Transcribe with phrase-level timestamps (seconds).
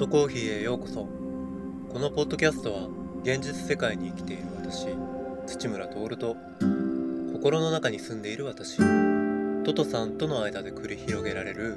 [0.00, 1.06] トコーヒーへようこそ。
[1.92, 2.88] このポッドキャストは
[3.22, 4.86] 現実世界に生きている私
[5.46, 6.36] 土村徹と
[7.34, 8.78] 心の中に住んでいる私
[9.62, 11.76] トトさんとの間で繰り広げられる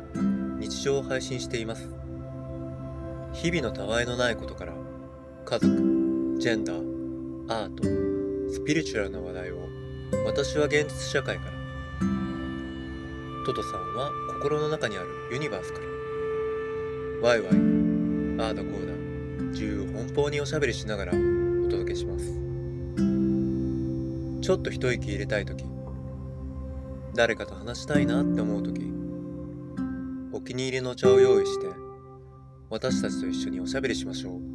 [0.58, 1.90] 日常を配信しています。
[3.34, 4.74] 日々のたわいのないことから
[5.44, 7.84] 家族ジェンダーアート
[8.54, 9.58] スピリチュアルな話題を
[10.26, 11.52] 私は現実社会から。
[13.46, 15.86] トトさんは心の中にあるユニバースから。
[17.22, 17.73] ワイワイ、
[18.44, 18.94] あーだこーだ、
[19.52, 22.26] 自由奔放におしゃべりしながらお届けします。
[24.42, 25.64] ちょっと一息入れたい時、
[27.16, 28.92] 誰かと話したいなって思う時、
[30.34, 31.68] お気に入りのお茶を用意して、
[32.70, 34.53] 私たちと一緒におしゃべりしましょう。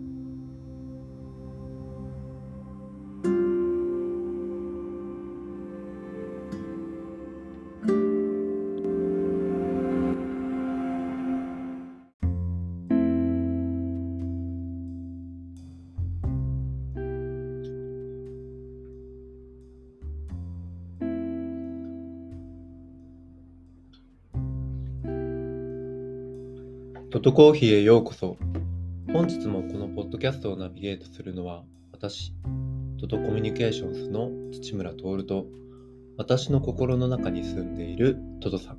[27.18, 28.36] トトコーヒーへようこそ。
[29.12, 32.32] 本日もこのポッドキャストをナビゲートするのは私、
[33.00, 35.46] トトコミュニケーションズの土村徹と
[36.16, 38.78] 私の心の中に住んでいるトトさん。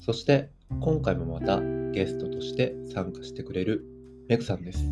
[0.00, 1.60] そして今回もまた
[1.92, 3.84] ゲストとして参加してくれる
[4.30, 4.82] メグさんです。
[4.86, 4.90] よ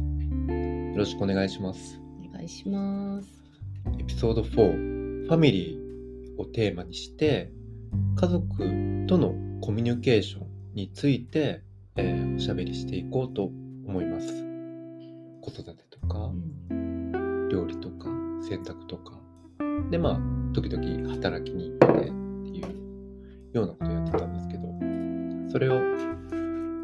[0.99, 1.99] ろしくお願いします。
[2.29, 3.27] お願いします。
[3.99, 7.51] エピソード4、ファミリーをテーマにして
[8.17, 8.59] 家族
[9.07, 11.64] とのコミュニケーションについて
[11.97, 14.27] えーおしゃべりしていこうと思います。
[15.41, 16.33] 子育てとか、
[17.51, 18.09] 料理とか、
[18.43, 19.21] 洗濯とか。
[19.91, 24.69] で、まあ、時々働きに行ってっていうようなことをやってたんですけど、
[25.53, 25.81] それを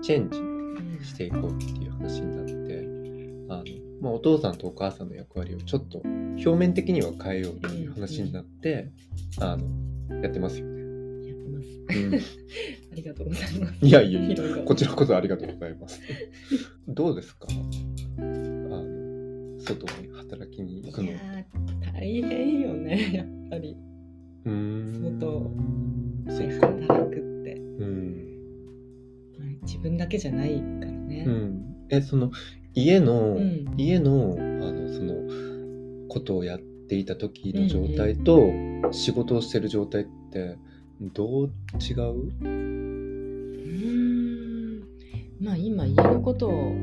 [0.00, 0.30] チェン
[1.00, 2.86] ジしていこうっていう話になって、
[3.52, 3.64] あの、
[4.00, 8.92] まあ、お父さんとお母さんの役割をちょっと表面的には変えようという話になって、
[9.40, 10.79] あの、やってますよね。
[12.92, 13.86] ありがとうございます。
[13.86, 16.00] いやいやいやこちらこそありがとうございます。
[16.88, 17.46] どうですか？
[18.18, 21.18] あの外に働きに行くのいや。
[21.82, 23.76] ー大変よね、やっぱり。
[24.44, 25.50] うーん外
[26.28, 26.66] そでっか。
[26.68, 27.54] 働くって。
[27.78, 28.26] うん。
[29.62, 31.24] 自分だけじゃないからね。
[31.26, 31.62] うん。
[31.90, 32.30] え、その、
[32.74, 34.42] 家の、うん家の、あ
[34.72, 35.14] の、その、
[36.08, 38.50] ことをやっていた時の状態と、
[38.92, 40.56] 仕事をしてる状態って、
[41.02, 41.50] どう
[41.80, 42.30] 違う？
[42.30, 42.48] うー
[44.82, 44.84] ん。
[45.40, 46.74] まあ今家のことを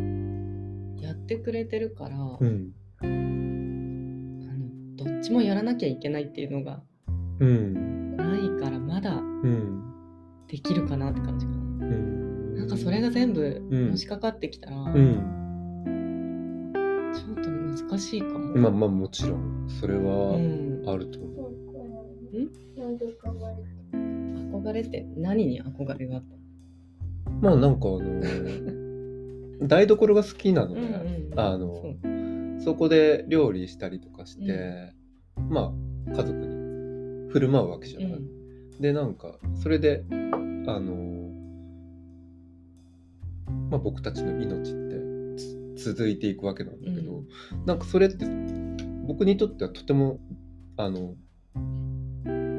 [1.00, 2.74] やってくれてるから、うん。
[3.00, 6.82] あのどっちもやらなきゃいけないっていうのが
[7.40, 8.18] うん。
[8.18, 9.84] ないからまだうん。
[10.48, 11.58] できるかなって感じかな。
[11.58, 12.56] うん。
[12.58, 15.22] なんかそれが全部うんのしかかってきたら、うん。
[17.14, 18.58] ちょっと難しいかも。
[18.58, 21.52] まあまあもちろん、それうはん、あると思う。
[24.62, 26.36] 憧れって何に憧れがあった？
[27.42, 28.22] まあなんかあの
[29.68, 30.82] 台所が好きなので、
[31.36, 31.96] あその
[32.58, 32.62] う。
[32.62, 34.94] そこで料理したりとかして、
[35.50, 35.74] ま
[36.08, 38.12] あ家族に振る舞うわけじゃない。
[38.12, 38.28] うん。
[38.82, 41.32] でなんかそれであの
[43.70, 44.98] まあ僕たちの命って
[45.76, 47.28] つ続いていくわけなんだけど、うん。
[47.66, 48.26] なんかそれって
[49.08, 50.20] 僕にとってはとても
[50.78, 51.16] あの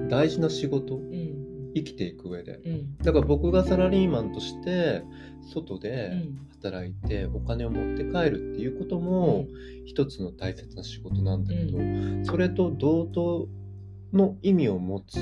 [0.09, 1.28] 大事な仕事うん
[1.75, 2.61] 生きていく上で。
[2.65, 2.97] うん。
[2.99, 5.03] だから僕がサラリーマンとして
[5.53, 6.39] 外うでん。
[6.61, 9.47] 働いてお金を持って帰るっていうことも
[9.87, 11.79] 一つの大切な仕事なんだけど、
[12.25, 13.49] それと同等
[14.13, 15.19] の意味を持つ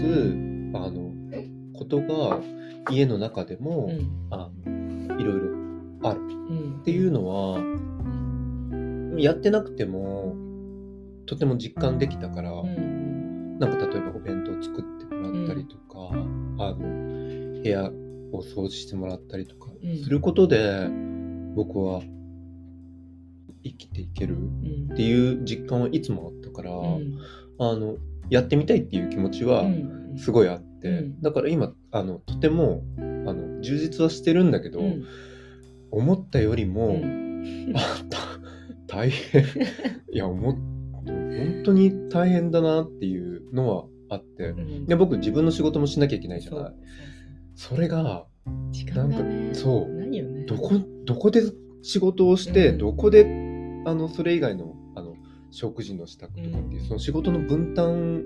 [0.75, 1.13] あの
[1.75, 2.41] ことが
[2.91, 4.29] 家の中でも、うん。
[4.31, 6.21] あのいろいろある。
[6.21, 6.79] うん。
[6.81, 7.61] っていうのは
[9.19, 10.35] やってなくても
[11.27, 13.59] とても実感できたから、うん。
[13.59, 15.86] なんか例えばお弁当作ってもらったりとか、
[16.59, 17.91] あの部屋
[18.33, 20.03] を掃除してもらったりとかうん。
[20.03, 20.89] することで、
[21.55, 22.03] 僕は
[23.63, 24.93] 生きていけるうん。
[24.93, 27.19] っていう実感はいつもあったから、うん。
[27.59, 27.97] あの
[28.29, 30.15] やってみたいっていう気持ちはうん。
[30.19, 31.21] すごいあって、うん。
[31.23, 35.05] だから今あのとてもあの充実はしてるんだけど、うん。
[35.91, 37.73] 思ったよりも、うん。
[37.75, 38.19] あた
[38.87, 39.45] 大変。
[40.13, 40.57] いや思っ
[41.07, 44.51] 本当に大変だなっていうのはあって。
[44.51, 46.75] うんで僕自分の仕事もしなきゃいけないじゃない。
[47.55, 48.27] それが
[48.95, 49.19] なんか
[49.55, 50.07] そう。
[50.07, 50.23] ね。
[50.47, 50.75] どこ
[51.05, 51.43] どこで
[51.83, 52.79] 仕事をして、うん。
[52.79, 53.25] どこで
[53.87, 55.15] あのそれ以外のあの
[55.51, 56.87] 食事の支度とかっていう、うん。
[56.87, 58.23] その仕事の分担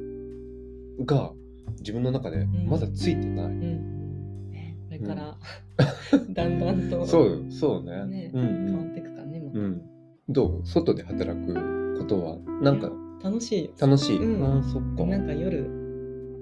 [1.05, 1.33] が
[1.79, 5.37] 自分の中でまだついてない、うんねこれから
[6.35, 8.05] だんだんと そうそうね。
[8.07, 9.11] ね変わっていく
[9.55, 9.61] う。
[9.61, 9.83] ん。
[10.29, 10.67] どう？
[10.67, 12.91] 外で働くことは、なんか
[13.23, 14.19] 楽しいよ楽しい。
[14.19, 15.05] うんああ、そっか。
[15.05, 15.65] なんか夜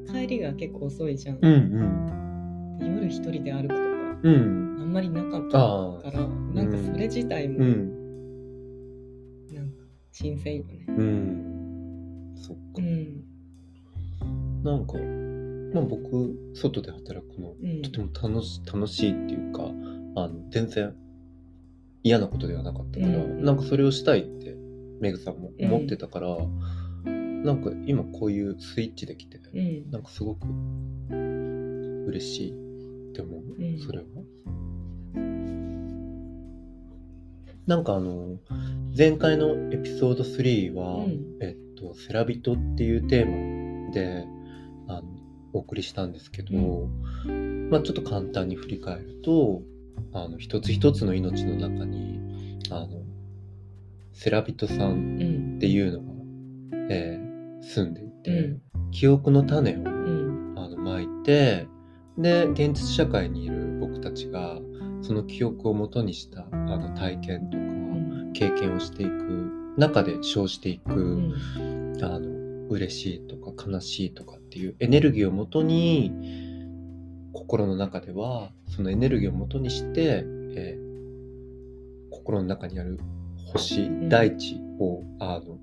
[0.07, 1.53] 帰りが結構遅いじゃん、うん
[2.81, 2.87] うん。
[2.95, 3.79] 夜一人で歩くとか
[4.23, 4.79] うん。
[4.81, 5.49] あんまりなかった。
[5.49, 7.89] からなんかそれ自体もうん。
[9.55, 12.35] なんか新鮮よねうん。
[12.37, 12.63] そっか。
[12.79, 13.25] うん
[14.65, 14.95] なんか、
[15.73, 19.63] まあ僕、外で働くの、うんとても楽し楽しいっていうか、
[20.17, 20.95] あの全然
[22.03, 24.57] 嫌なことではなかったから、うんなんかそれをしたいって、
[25.01, 26.37] メグさんも思ってたから、
[27.45, 29.91] なんか今こういうスイッチできて、うん。
[29.91, 30.47] なんかすごく
[32.07, 32.51] 嬉しい
[33.11, 33.79] って思う、うん。
[33.79, 34.05] それは。
[37.67, 38.39] なんかあの、
[38.97, 41.37] 前回のエピソード3は、うん。
[41.41, 44.25] えっと、セラビトっていうテーマで、
[44.89, 45.09] あの、
[45.53, 46.89] お送りしたんですけど、
[47.71, 49.63] まあちょっと簡単に振り返ると、
[50.13, 52.21] あの、一つ一つの命の中に、
[52.71, 53.03] あの、
[54.21, 55.55] セラビトさんうん。
[55.59, 56.13] っていうのが、
[56.91, 57.29] えー
[57.63, 58.91] 住んでいて、うん。
[58.91, 60.55] 記憶の種をうん。
[60.57, 61.69] あの巻いて
[62.19, 64.59] で現実社会にいる僕たちが
[65.03, 68.33] その記憶をもとにしたあの体験とかうん。
[68.33, 71.99] 経験をしていく中で生じていく、うん。
[72.03, 80.25] あの嬉しいとか悲しいとかっていうエネルギーをもとに心の中ではそのエネルギーをもとにして、
[80.57, 80.89] えー
[82.11, 82.99] 心の中にある
[83.53, 84.09] 星、ん。
[84.09, 85.59] 大地をあの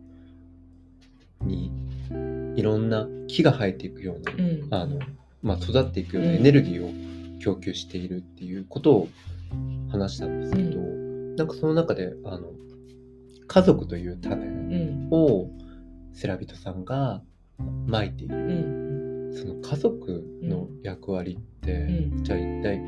[1.45, 1.71] に
[2.55, 4.67] いろんな木が生えていくような、うん。
[4.71, 4.99] あの
[5.41, 6.37] まあ、育っていくようなうん。
[6.37, 9.09] エネルギーを供給しているっていうことを
[9.91, 10.79] 話したんですけど、
[11.37, 12.51] なんかその中であの
[13.47, 15.07] 家族という種うん。
[15.11, 15.49] を
[16.13, 17.21] セラビトさんが
[17.87, 18.39] まいている、う
[19.33, 19.37] ん。
[19.37, 22.23] その家族の役割って、うん。
[22.23, 22.79] じゃあ一体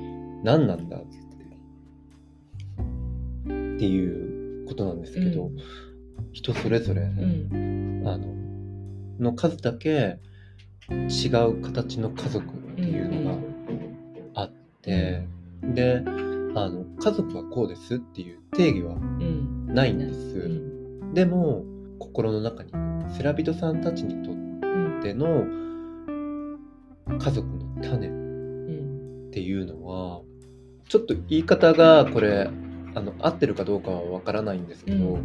[0.44, 1.28] 何なんだって
[3.78, 4.37] っていう
[4.68, 5.58] ことなんですけど、うん。
[6.34, 8.04] 人それぞれ、うん。
[8.06, 8.28] あの
[9.20, 10.20] の数だけ
[10.90, 13.38] 違う形の家族っていうのが
[14.36, 15.28] あって、
[15.64, 16.10] であ
[16.70, 19.74] の家族はこうですっていう定義はうん。
[19.74, 21.14] ないんです、うん。
[21.14, 21.64] でも
[22.00, 22.72] 心の中に
[23.16, 24.38] セラビトさんたちにとっう
[25.00, 25.46] んての
[27.18, 29.32] 家族の種っうん。
[29.32, 30.22] ていうのは
[30.88, 32.50] ちょっと言い方がこれ
[32.98, 35.20] あの合ってるかどうかはわからないんですけど、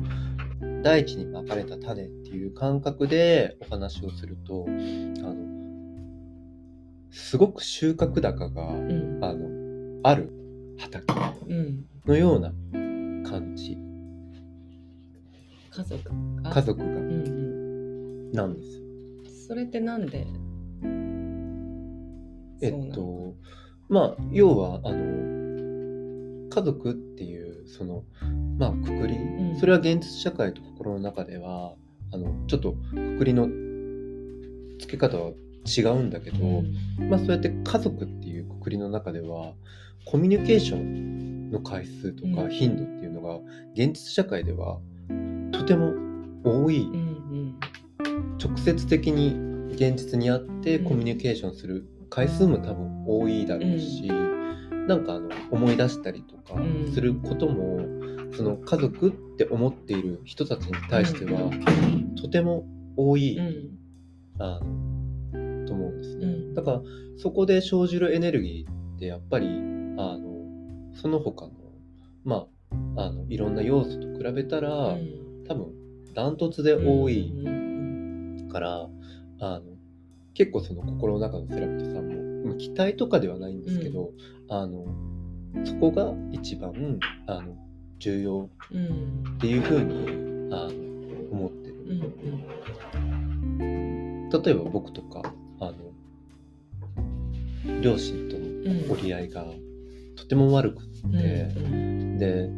[0.82, 5.34] 大地にまかれた種っていう感覚でお話をするとあの
[7.10, 9.18] すごく収穫高がうん。
[9.24, 10.30] あのある
[10.78, 11.14] 畑
[11.48, 11.86] うん。
[12.04, 12.50] のような
[13.30, 13.78] 感じ。
[15.70, 16.02] 家族。
[16.42, 16.84] が家族が。
[16.84, 17.00] うんう
[18.28, 18.32] ん。
[18.32, 19.46] なんです。
[19.46, 20.26] それってなんで？
[22.60, 23.34] えっと
[23.88, 25.32] まあ要はあの
[26.50, 27.41] 家族っていう
[27.72, 28.04] その
[28.58, 29.56] まあくくり、ん。
[29.58, 31.74] それは現実社会と心の中では
[32.12, 33.48] あのちょっとくくりの
[34.78, 35.32] 付け方は
[35.64, 37.08] 違うんだけど、うん。
[37.08, 39.54] まあそうやって家族っていうくくりの中では
[40.04, 42.50] コミュニケーションの回数とかうん。
[42.50, 43.38] 頻度っていうのが
[43.74, 44.78] 現実社会では
[45.52, 45.94] とても
[46.44, 47.58] 多い、うんうん。
[48.38, 50.84] 直接的に現実にあってうん。
[50.84, 54.10] コミュニケーションする回数も多分多いだろうし、
[54.86, 56.92] なんかあの思い出したりとかうん。
[56.92, 57.80] することも、
[58.36, 61.50] その家族って思っている人たちに対しては
[62.20, 63.78] とても多い、うん。
[64.38, 64.60] あ
[65.32, 66.26] のと思うんですね。
[66.26, 66.54] うん。
[66.54, 66.82] だから
[67.16, 70.20] そこで生じるエネルギーってやっぱりあの
[70.94, 71.52] その他の
[72.24, 72.46] ま
[72.96, 75.44] ああのいろんな要素と比べたら、うん。
[75.46, 75.72] 多分
[76.14, 78.88] ダントツで多いうんから、
[79.40, 79.62] あの
[80.34, 82.21] 結構その心の中のセラピトさんも、まあ
[82.58, 84.10] 期待とかではないんですけど、
[84.48, 84.84] あの
[85.64, 87.56] そこが一番あの
[87.98, 89.24] 重要うん。
[89.36, 90.72] っていうふうにあの
[91.30, 91.74] 思ってる。
[91.88, 92.02] うん
[94.44, 95.74] 例えば僕とかあの
[97.82, 98.92] 両親とのうん。
[98.92, 99.44] 折り合いが
[100.16, 101.16] とても悪くって、
[101.56, 102.18] うん。
[102.18, 102.48] で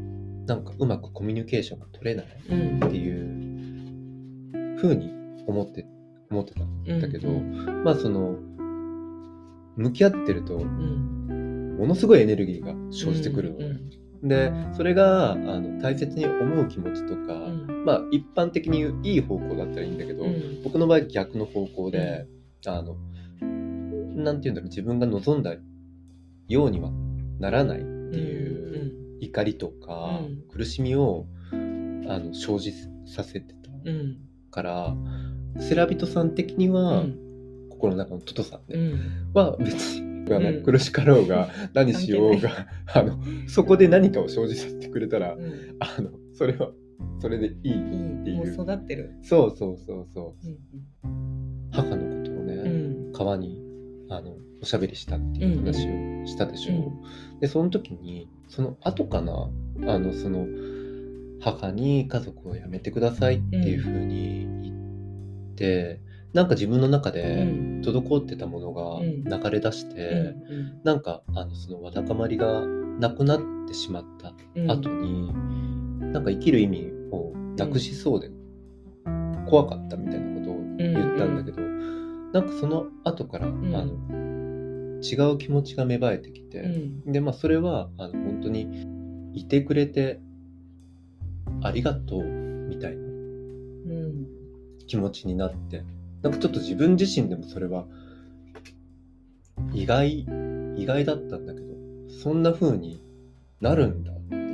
[0.47, 2.85] なんかうまくコミュニケーションが取れないうん。
[2.87, 5.11] っていうふうに
[5.47, 5.87] 思って
[6.31, 7.85] 思ってたんだけど、うん。
[7.85, 8.37] まあその
[9.77, 11.77] 向き合ってるとうん。
[11.79, 13.91] ものすごいエネルギーが生じてくるのね、うん
[14.29, 17.85] でそれがあの大切に思う気持ちとか、うん。
[17.85, 20.63] まあ一般的にいい方向だったらいいんだけど、うん。
[20.65, 22.27] 僕の場合逆の方向で、
[22.67, 22.97] あの
[23.43, 25.57] なんていうんだろう自分が望んだ
[26.49, 26.91] ようには
[27.39, 27.87] ならないって
[28.19, 30.45] いう怒りとかうん。
[30.51, 31.57] 苦しみをあ
[32.19, 32.73] の生じ
[33.05, 34.17] させてたうん。
[34.51, 34.97] から
[35.61, 37.19] セラビトさん的にうは、ん
[37.85, 39.33] 心の中のトトさんね、うん。
[39.35, 40.65] は別に、がねうん。
[40.65, 45.43] 苦しかろうが 何しようが あのそこで何かを生じさせてくれたらうん。
[45.81, 46.73] あのそれは
[47.21, 48.37] それでいいいっていう。
[48.37, 49.13] いもう育ってる。
[49.23, 50.49] そうそうそうそう。
[50.49, 50.59] うん
[51.73, 53.13] 母のことをね、うん。
[53.13, 53.61] 川に
[54.09, 56.77] あのおしゃべりしたっていう話をしたでしょ、う
[57.37, 57.41] ん。
[57.41, 59.51] でその時にその後かな
[59.89, 60.47] あのその
[61.41, 66.01] 母に家族を辞めてくださいっていうふうに言って、
[66.35, 67.81] なんか自分の中うでん。
[67.81, 69.25] 滞ってたものがうん。
[69.25, 70.35] 流れ出しうんて、
[70.83, 72.67] なんかあのそのわだかまりが
[72.99, 74.71] なくなってしまったうん。
[74.71, 75.33] 後に、
[76.13, 78.31] なんか生きる意味をなくしそうで
[79.47, 83.75] 怖かったみたいなことを言ったんだけど、なんかその後から、ん。
[83.75, 83.93] あの
[85.03, 87.13] 違う気持ちが芽生えてきて、うん。
[87.13, 88.67] でまあそれはあの本当に
[89.35, 90.19] いてくれて
[91.63, 94.27] ありがとうみたいなうん。
[94.87, 95.85] 気持ちになって
[96.25, 97.85] なんかちょっと自分自身でもそれは
[99.73, 100.27] 意外
[100.77, 101.67] 意外だったんだけど
[102.09, 103.01] そんな風に
[103.61, 104.45] なるんだっていう。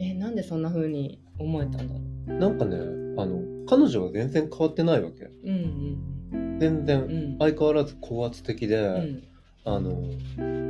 [0.00, 2.38] えなんでそんな風に思えたんだろう？
[2.38, 2.78] なんかね
[3.18, 5.24] あの彼女は全然変わってないわけ。
[5.44, 7.10] うん全然うん。
[7.10, 7.36] うん。
[7.38, 9.22] 相変わらず高圧的で、うん。
[9.64, 10.00] あの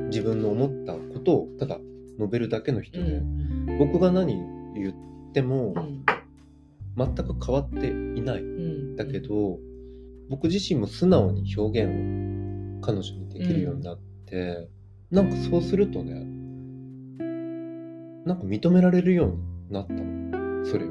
[0.09, 1.79] 自分の思ったことをただ
[2.19, 3.79] 述べるだけの人うで、ん。
[3.79, 4.35] 僕が何
[4.75, 6.05] 言ってもうん
[6.97, 8.43] 全く変わっていない。
[8.43, 8.97] うん。
[8.97, 9.59] だけど
[10.29, 11.93] 僕自身も素直に表現を
[12.81, 14.69] 彼女にできるようになって、
[15.11, 16.15] なんかそうするとね
[18.25, 19.39] なんか認められるように
[19.71, 20.65] なったの。
[20.65, 20.89] それを。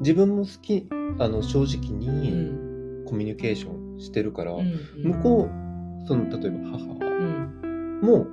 [0.00, 0.88] 自分も好き
[1.18, 3.04] あの正直うにん。
[3.06, 8.26] コミュニケーションしてるから、うん向こうその例えば母うんも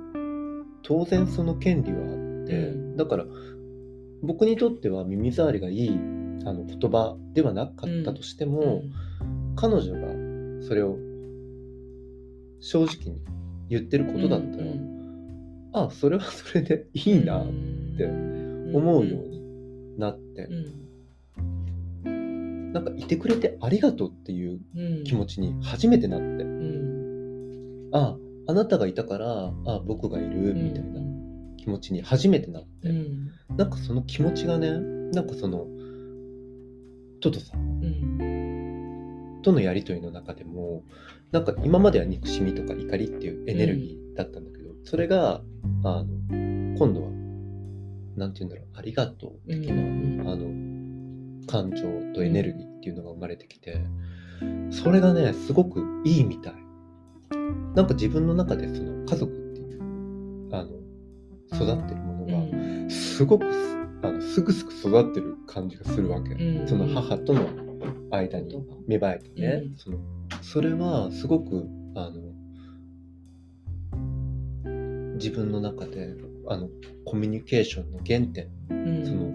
[0.82, 2.04] 当然その権利はあっ
[2.46, 2.96] て、うん。
[2.96, 3.24] だから
[4.22, 5.98] 僕にとっては耳障りがいい
[6.44, 8.82] あの言葉ではなかったとしても、
[9.56, 10.96] 彼女がそれを
[12.60, 13.20] 正直に
[13.68, 14.64] 言ってることだったら、
[15.84, 17.46] あそれはそれでいいなっ
[17.96, 20.48] て思うようになって、
[22.04, 24.60] なんかいてくれてありがとうっていう
[25.04, 26.44] 気持ちに初めてなって、
[27.92, 28.16] あ
[28.48, 31.00] あなたがいたからあ僕がいるみたいな
[31.56, 32.88] 気持ちに初めてなって、
[33.56, 34.70] なんかその気持ちがね
[35.12, 35.66] なんかその
[37.30, 37.66] トトさん。
[39.42, 40.82] とのやり取りの中でも
[41.30, 45.40] なんか今までは憎しみとか怒りっていうエネルギーだったんだけど、それが
[45.84, 46.06] あの
[46.76, 47.10] 今度は
[48.16, 53.80] なんて言うんだろうありがとう的な、あの感情とエネルギーっていうのが生まれてきて、
[54.70, 56.54] それがねすごくいいみたい。
[57.76, 60.70] なんか自分の中でその家族っていうあの
[61.52, 66.68] 育ってるものがすごくすあのすぐすぐ育ってる感じがするわけ、うん。
[66.68, 67.48] その母との
[68.10, 69.76] 間に芽生えてね、うん。
[69.76, 69.98] その
[70.42, 72.36] それはすごくあの
[75.14, 76.14] 自分の中で
[76.48, 76.68] あの
[77.04, 78.48] コミュニケーションの原点、
[79.04, 79.32] その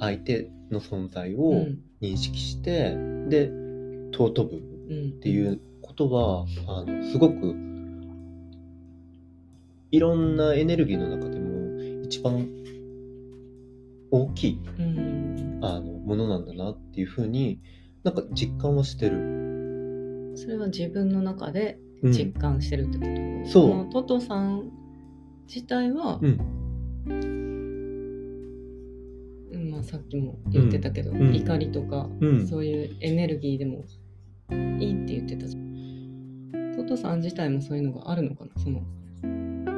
[0.00, 1.66] 相手の存在を
[2.00, 2.96] 認識して、
[3.28, 3.50] で
[4.12, 4.58] 尊ぶっ
[5.20, 7.54] ていうことはあのすごく
[9.90, 12.48] いろんなエネルギーの中でも一番
[14.16, 14.60] 大きい
[15.62, 17.60] あのものなんだなっていうふうに
[18.02, 20.34] なんか実感はしてる。
[20.36, 22.12] それは自分の中でうん。
[22.12, 23.04] 実感してるってこ
[23.44, 23.70] と、そう。
[23.70, 24.70] のトトさん
[25.46, 26.38] 自体は、うん。
[29.54, 31.34] うんまあ、さっきも言ってたけど、うん。
[31.34, 32.46] 怒りとか、うん。
[32.46, 33.86] そういうエネルギーでも
[34.50, 35.66] いいって言ってたじゃん。
[36.76, 38.50] トトさん自体もそういうのがあるのかな？
[38.62, 38.82] その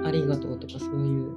[0.04, 1.36] ありがとうとかそういう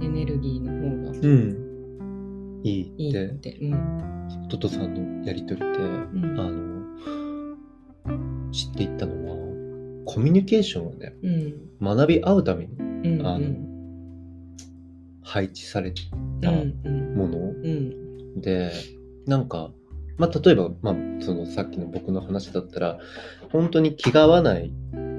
[0.00, 0.72] エネルギーの
[1.06, 3.26] 方がうん、いいいいって。
[3.26, 4.48] って、うん。
[4.48, 6.40] トトさんのやり取りで、うん。
[6.40, 6.74] あの
[8.52, 9.34] 知っていったのは
[10.04, 11.96] コミュニケーションをねうん。
[11.96, 12.72] 学び合うために
[13.18, 13.64] うんあのうん
[15.22, 15.92] 配置され
[16.42, 17.14] たんうん。
[17.16, 18.40] もの、うん。
[18.40, 18.72] で
[19.26, 19.72] なんか、
[20.18, 22.98] まあ、例えば、まあ、そのさっきの僕の話だったら
[23.50, 24.70] 本当に気が合わない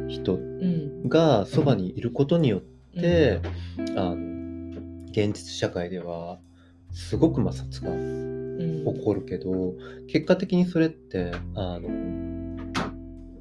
[0.08, 1.10] 人うん。
[1.10, 6.39] がそばにいることによって、あの現実社会では
[6.91, 7.93] すごく摩擦がう
[8.63, 8.85] ん。
[8.85, 9.73] 起こるけど、
[10.07, 11.89] 結果的にそれってあの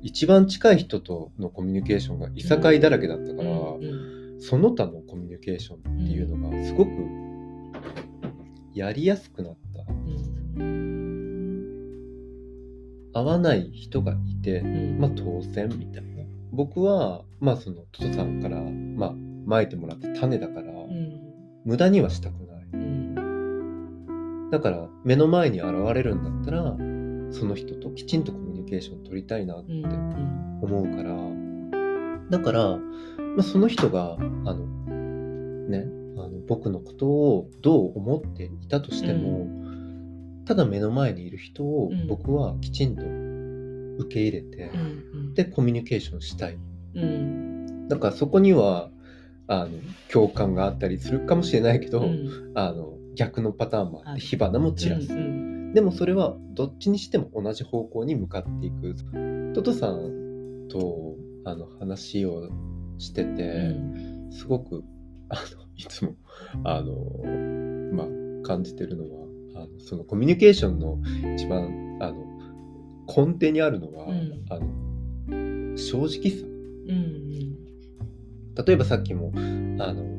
[0.03, 4.41] 一番近い人とのコミュニケーションがいさかいだらけだったから、うん。
[4.41, 6.91] その他のコミュニケーションっていうのがすごく
[8.75, 9.83] やりやすくなった。
[10.59, 10.85] うん。
[13.15, 14.99] 合わない人がいて、うん。
[14.99, 16.25] まあ当然みたいな。
[16.53, 19.15] 僕はまあそのトトさんからまあ
[19.45, 21.21] まいてもらった種だから、うん。
[21.65, 22.67] 無駄にはしたくない。
[22.73, 24.51] うん。
[24.51, 26.77] だから目の前に現れるんだったら
[27.33, 30.61] その人ときちんとコミュニケーション取りたいなってうんうん。
[30.63, 32.81] 思うから、だから、ま
[33.41, 34.67] あ、その人があの
[35.69, 35.87] ね
[36.17, 39.47] あの僕のことをどう思っていたとしても、
[40.47, 42.07] ただ目の前にいる人をうん。
[42.07, 43.03] 僕はきちんと
[44.05, 45.35] 受け入れて、うん。
[45.35, 46.59] でコミュニケーションしたい。
[46.95, 47.89] うん。
[47.89, 48.91] だからそこには
[49.47, 49.71] あの
[50.11, 52.53] 共感があったりするかもしれないけど、うん。
[52.55, 58.95] あの逆のパターンもあって火花も散らす、うんでもそれはどっちにしても同じ方向に向かっていく。
[59.55, 62.49] トトさんとあの話を
[62.99, 64.31] してうて、ん。
[64.31, 64.85] すごく
[65.29, 65.41] あの
[65.77, 66.15] いつも
[66.63, 66.95] あの、
[67.93, 68.07] まあ、
[68.47, 70.99] 感じてるのはあのそのコミュニケーションの
[71.35, 72.25] 一番あの
[73.07, 74.45] 根底にあるのは、うん。
[74.51, 76.47] あの正直さ。
[76.87, 77.54] うん
[78.57, 80.15] 例えばさっきもあの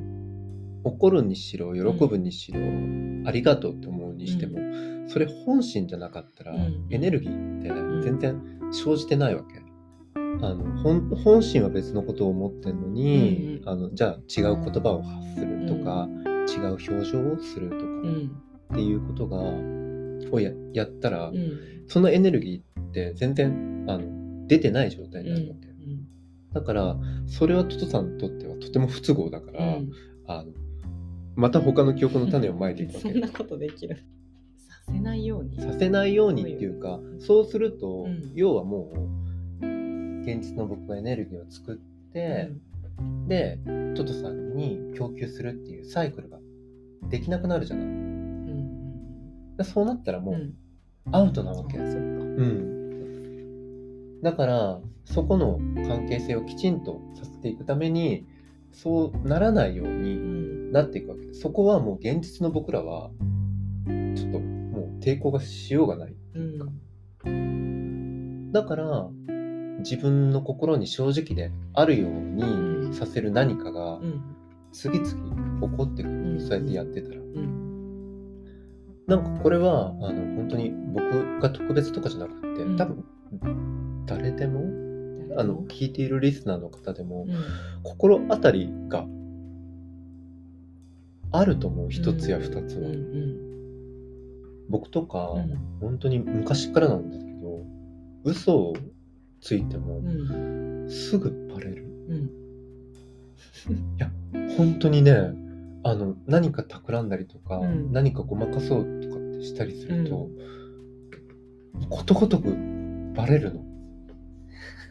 [0.85, 2.59] 怒るにしろ喜ぶにしろ、
[3.27, 4.59] ありがとうって思うにしても、
[5.07, 6.87] それ本心じゃなかったら、うん。
[6.91, 7.69] エネルギーって
[8.03, 9.61] 全然生じてないわけ。
[10.15, 13.69] あの本本心は別のことを思ってるのに、うん。
[13.69, 16.07] あのじゃあ違う言葉を発するとか、
[16.47, 18.31] 違う表情をするとかうん。
[18.73, 19.37] っていうことが
[20.31, 21.85] をややったら、うん。
[21.87, 25.64] そのエネルギーって全然あの出てない状態になるわけ。
[26.55, 26.95] だから
[27.27, 29.91] それはトトさんにとってはとても不都合だから、うん。
[30.25, 30.53] あの
[31.35, 33.11] また他の記憶の種をまいていくわけ。
[33.11, 33.97] そんなことできる。
[34.87, 35.59] させないように。
[35.59, 38.31] させないようにっていうかそうすると、うん。
[38.35, 38.93] 要はも
[39.61, 42.49] う現実の僕がエネルギーを作って、
[43.27, 43.59] で
[43.95, 46.39] トトさんに供給するっていうサイクルが
[47.09, 47.85] できなくなるじゃない。
[47.85, 50.53] うんでそうなったらもううん。
[51.11, 51.99] アウトなわけ、あそっか。
[51.99, 52.74] うん、
[54.25, 58.25] だからそこの関係性をきちんとさせていくために
[58.71, 60.71] そうならないよううにん。
[60.71, 61.31] なっていくわけ。
[61.35, 63.11] そこはもう現実の僕らは
[64.15, 66.15] ちょっともう抵抗がしようがない。
[66.33, 68.51] うん。
[68.51, 69.07] だから
[69.81, 74.23] 自分の心に正直であるよううんにさせる何かがうん。
[74.71, 75.11] 次々
[75.69, 77.17] 起こってくる、うんそうやってやってたら。
[77.17, 78.43] うん。
[79.05, 82.75] なんかこれはあの本当に僕が特別とかじゃなくて、うん。
[82.75, 83.05] 多分
[84.05, 84.61] 誰でも
[85.37, 87.35] あの聞いているリスナーの方でも、うん。
[87.83, 89.05] 心当たりが
[91.31, 93.45] あると思う一つや二つは、うん
[94.67, 95.59] 僕とか、うん。
[95.79, 97.63] 本当に昔からなんですけど
[98.23, 98.73] 嘘を
[99.41, 100.89] ついてもうん。
[100.89, 102.29] すぐバレる、うん。
[103.97, 104.11] いや
[104.57, 105.13] 本当にね
[105.83, 107.91] あの何か企んだりとか、うん。
[107.91, 110.29] 何かごまかそうとかってしたりすると、
[111.89, 112.55] ことごとく
[113.15, 113.64] バレるの。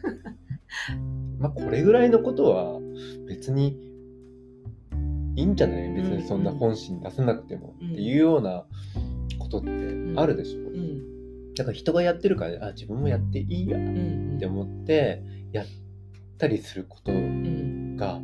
[1.39, 2.79] まあこれぐらいのことは
[3.27, 3.77] 別に
[5.35, 5.93] いいんじゃない？
[5.93, 7.91] 別にそんな本心出さなくても、うん。
[7.91, 8.65] っていうような
[9.39, 9.69] ことって
[10.15, 11.53] あるでしょ、うん。
[11.55, 15.65] だから人がやってるからあ自分もやっていいやっうんて思ってやっ
[16.37, 18.21] たりすることうんが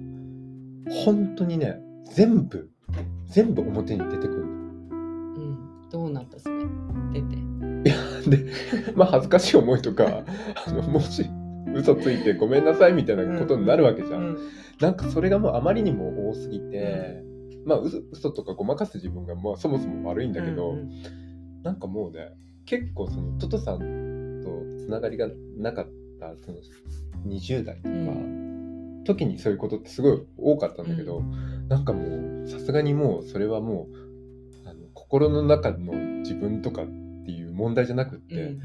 [1.05, 1.79] 本当にね
[2.13, 2.69] 全部
[3.27, 4.45] 全部表に出てくるの。
[4.45, 5.57] うん。
[5.89, 6.55] どうなったそれ？
[7.13, 7.37] 出て。
[8.29, 8.45] で
[8.95, 10.23] まあ恥ずかしい思いとか
[10.67, 11.25] あのもし
[11.75, 14.37] 嘘ついてごめんなさいみたいなことになるわけじゃん、うん。
[14.79, 17.23] なんかそれがもうあまりにも多すぎて、
[17.65, 20.89] まあ嘘嘘とかごまかす自分がまあそもそも悪いんだけど、うん
[21.63, 22.31] なんかもうね
[22.65, 25.87] 結構そのトトさんとつながりがなかっ
[26.19, 26.57] たその
[27.27, 31.21] 20代とか、う時にそういうことってすごい多かったんだけど、
[31.69, 33.87] なんかもうさすがにもうそれはも
[34.65, 36.85] うあの心の中の自分とかっ
[37.25, 38.57] ていう問題じゃなくって、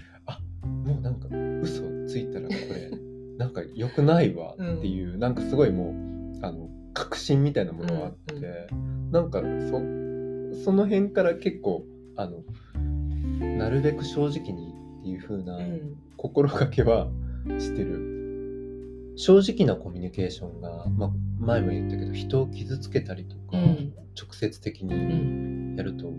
[0.62, 1.28] もうなんか
[1.62, 2.90] 嘘ついたらこれ
[3.38, 5.90] なんか良くないわっていう、なんかすごいも
[6.40, 8.68] うあの確信みたいなものがあって、
[9.10, 11.84] なんかそその辺から結構
[12.16, 12.42] あの
[13.58, 15.96] なるべく正直にっていう風なうん。
[16.16, 17.08] 心がけは
[17.58, 18.14] してる。
[19.16, 23.92] 正直なコミュニケーションが、まあ、前も言ったけど人を傷つけたりとか、うん。
[24.18, 25.76] 直接的うにん。
[25.76, 26.12] やると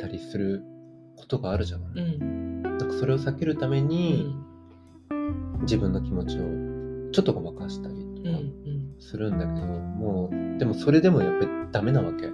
[0.00, 0.62] たりする
[1.16, 2.04] ことがあるじゃない。
[2.04, 2.62] うん。
[2.62, 4.44] なんかそれを避けるためうに、ん
[5.64, 12.28] 自分の気持ちをちょっとごまかしたりとかうんするんだけど、もうでもそれでもやっぱりダメなわけ。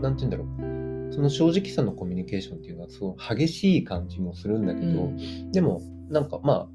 [0.00, 1.12] なんて言うんだろう。
[1.12, 5.12] その正直さのコミュニケーションっていうのはすごい激しい感じもするんだけど、
[5.52, 6.68] でもなんかまあ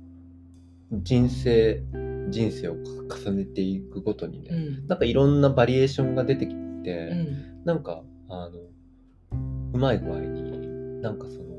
[0.92, 1.84] 人生
[2.30, 4.88] 人生を重ねていくごとにね、うん。
[4.88, 7.66] なんかいろんなバリエーションが出てきて、うん。
[7.66, 8.60] なんかあの
[9.74, 11.53] うまい具合になんかその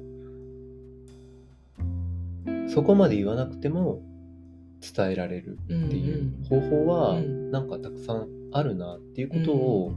[2.69, 4.03] そこまで言わなくても
[4.81, 9.93] 伝えられるっていう方法はなんかたくさんあるなっていうことを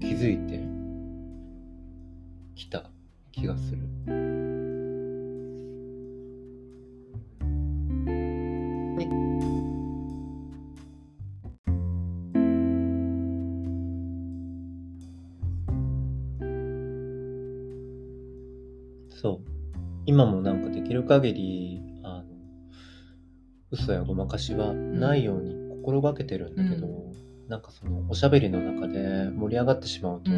[0.00, 0.60] 気づいて
[2.54, 2.90] きた
[3.32, 3.78] 気がする。
[19.20, 19.50] そう。
[20.06, 21.59] 今もなんかできる限り
[23.70, 26.90] 嘘やごまかしはないように心がけてるんだけど、う
[27.48, 30.30] なんかそのおしゃべりの中で盛り上がってしまうと、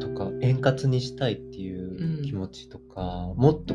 [0.00, 3.74] とか円滑にしたいっていう気持ちとか、もっと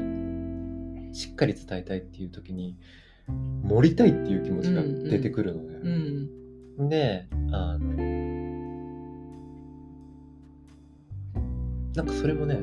[1.14, 2.78] しっかり伝えたいっていう時に
[3.64, 6.28] 盛りたいっていう気持ちが出てくるのね。
[6.78, 6.90] うん。
[6.90, 8.12] であの
[11.96, 12.60] なんかそれもね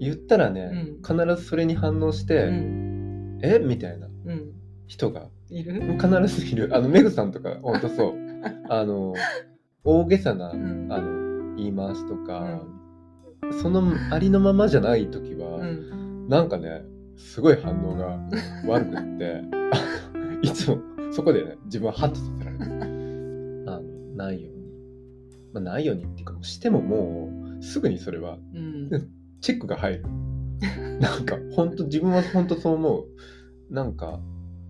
[0.00, 1.16] 言ったらね、うん。
[1.18, 2.94] 必ずそれに反応して、うん
[3.44, 3.58] え？
[3.58, 4.06] みたいな。
[4.06, 4.52] うん。
[4.86, 5.28] 人が。
[5.50, 5.98] いる？
[5.98, 6.08] 必
[6.40, 6.70] ずいる。
[6.72, 8.14] あのメグさんとかほんとそう。
[8.68, 9.14] あの
[9.84, 10.88] 大げさな、うん。
[10.90, 12.62] あの言い回しとか、
[13.62, 16.28] そのありのままじゃない時は、うん。
[16.28, 16.82] なんかね
[17.16, 18.18] すごい反応が
[18.66, 19.42] 悪くって
[20.42, 20.78] いつも
[21.12, 22.64] そこでね自分はハッとさせられる。
[23.70, 23.82] あの
[24.16, 24.62] ないように、
[25.52, 27.30] まあ、ないようにっていうかしてもも
[27.60, 28.90] うすぐにそれはうん。
[29.40, 30.04] チェックが入る。
[31.00, 33.06] なんか本当自分は本当そう思う
[33.70, 34.20] なんか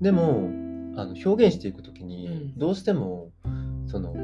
[0.00, 0.50] でも
[0.96, 2.58] あの表現していく時にうん。
[2.58, 3.32] どうしても
[3.86, 4.14] その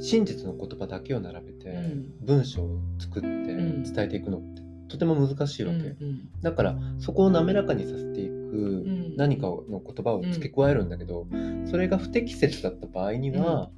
[0.00, 2.26] 真実の言葉だけを並べてうん。
[2.26, 3.82] 文章を作ってん。
[3.82, 9.16] 伝えていくのってとても難しいわけ、うんだからそこを滑らかにさせていくん。
[9.16, 11.26] 何かの言葉を付け加えるんだけど、
[11.66, 13.70] それが不適切だった場合には、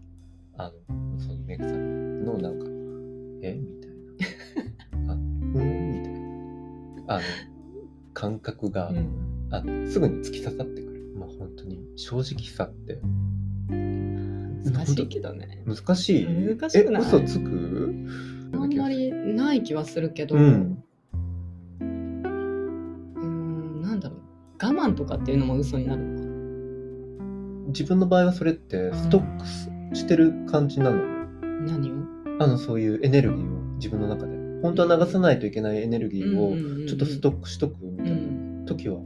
[0.56, 2.66] あのそのメグさんのなんか
[3.42, 3.54] 「え？
[3.54, 7.14] みたいな「あうん」みたいな。
[7.14, 7.22] あの
[8.12, 11.12] 感覚が、うんあのすぐに突き刺さってくる。
[11.16, 11.80] まあ本当に。
[11.96, 13.00] 正直さって。
[13.68, 15.62] 難しいけどね。
[15.66, 16.26] 難しい。
[16.26, 17.02] 難しくない？
[17.02, 17.94] え嘘つく？
[18.52, 20.84] あんまりない気はするけど、うん。
[21.80, 24.18] うーんなんだろう。
[24.62, 27.68] 我慢とかっていうのも嘘になるのかな？
[27.68, 30.96] 自分の場合はそれってストックすしてる感じなの？
[30.96, 31.04] よ
[31.66, 31.94] 何を？
[32.38, 33.60] あのそういうエネルギーを。
[33.76, 34.38] 自分の中で。
[34.62, 36.54] 本当は流さないといけないエネルギーを
[36.86, 39.00] ちょっとストックしとくみたいな時は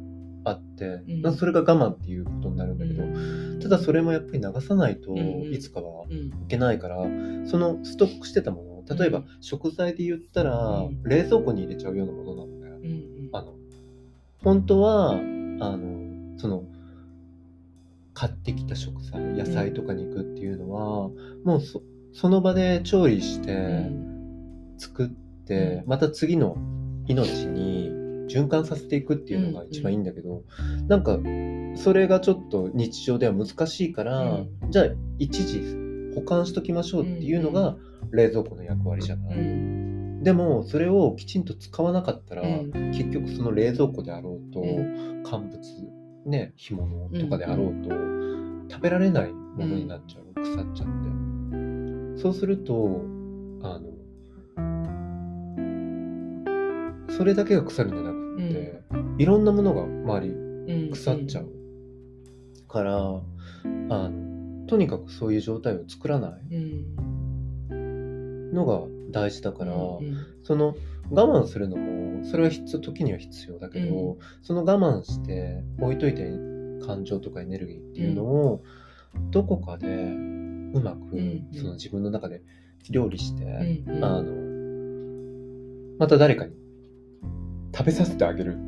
[0.45, 1.23] あって、ん。
[1.23, 5.55] なんかそれが我慢っていうことになるんだけど、ただそれもやっぱり流さないとうんうん。
[5.55, 6.15] いつかはうん。
[6.15, 6.99] いけないから、
[7.47, 9.27] そのストックしてたもの例えばうん。
[9.41, 11.03] 食材で言ったら、うん。
[11.05, 13.31] 冷蔵庫に入れちゃうようなものなので、うんうん。
[13.33, 13.55] あの
[14.43, 16.65] 本当はあのその
[18.13, 21.09] 買ってきた食材野菜とか肉っていうのは、
[21.45, 24.75] もうそその場で調理して、うん。
[24.79, 25.89] 作って、うん。
[25.89, 26.57] また次の
[27.07, 27.84] 命に
[28.29, 30.43] 循環させていくっていうのが一番いいんだけど、
[30.89, 31.19] なんか
[31.77, 34.87] それがちょっと日常では難しいから、うじゃあ
[35.19, 37.77] 一時保管しときましょうっていうのが
[38.13, 39.85] 冷蔵庫の役割じゃない、うん
[40.25, 42.73] でもそれをきちんと使わなかったら、うん。
[42.93, 44.65] 結局その冷蔵庫であろうと、う
[45.23, 45.61] 乾物
[46.25, 47.91] ね干物とかであろうと、
[48.71, 50.89] 食べられないものになっちゃう、腐っちゃっ
[52.17, 52.21] て。
[52.23, 53.03] そうすると
[53.63, 53.94] あの
[57.17, 58.83] それだけが腐るんじゃなくて、
[59.19, 60.91] いろんなものが周りうん。
[60.91, 61.53] 腐っちゃう、
[62.69, 63.23] からあ
[64.09, 66.55] のとにかくそういう状態を作らない
[67.71, 68.53] うん。
[68.53, 70.75] のが大事だから、うんその
[71.11, 76.23] 我慢するのもそれは必要時には必要だけど、うその我慢して置いといて
[76.87, 78.63] 感情とかエネルギーっていうのを
[79.31, 81.47] どこかでうまくん。
[81.55, 82.43] その自分の中で
[82.91, 83.97] 料理して、うん。
[83.97, 84.05] うん。
[84.05, 84.33] あの
[85.99, 86.53] また誰かに
[87.77, 88.63] 食べさせてあげるって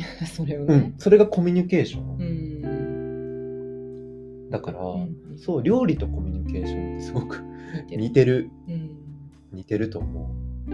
[0.00, 0.74] いう、 それをね。
[0.74, 2.26] うん、それがコミュニケーショうン、
[4.46, 4.50] ん。
[4.50, 5.16] だから、うん。
[5.38, 7.38] そう料理とコミュニケーションってすごく
[7.90, 8.50] 似てる。
[9.52, 9.90] 似てる。
[9.90, 10.30] と思
[10.68, 10.70] う。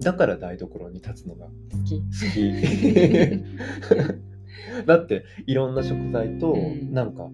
[0.00, 1.52] だから台所に立つのが好
[1.84, 2.00] き。
[2.00, 2.52] 好き。
[4.86, 6.92] だっていろんな食材とうん。
[6.92, 7.30] なんか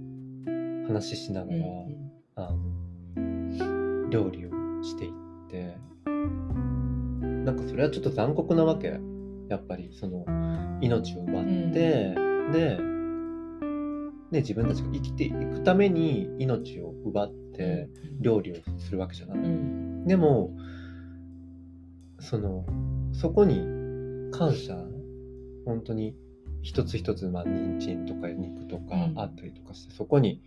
[0.87, 1.65] 話ししながら、うん。
[2.35, 2.55] あ
[3.17, 4.51] の料理を
[4.83, 5.11] していっ
[5.51, 5.77] て
[7.45, 9.01] なんかそれはちょっと残酷なわけ。
[9.49, 10.25] やっぱりその
[10.81, 12.15] 命を奪って、
[12.53, 12.79] で
[14.31, 20.07] ね、自分たちが生きていくために命を奪って料理をするわけじゃない、うん。
[20.07, 20.57] でも
[22.19, 22.65] その
[23.13, 23.61] そこに
[24.31, 24.75] 感謝
[25.67, 26.17] 本当に
[26.63, 29.19] 一つ一つまあ人参とか肉とかうん。
[29.19, 30.41] あったりとかして、そこに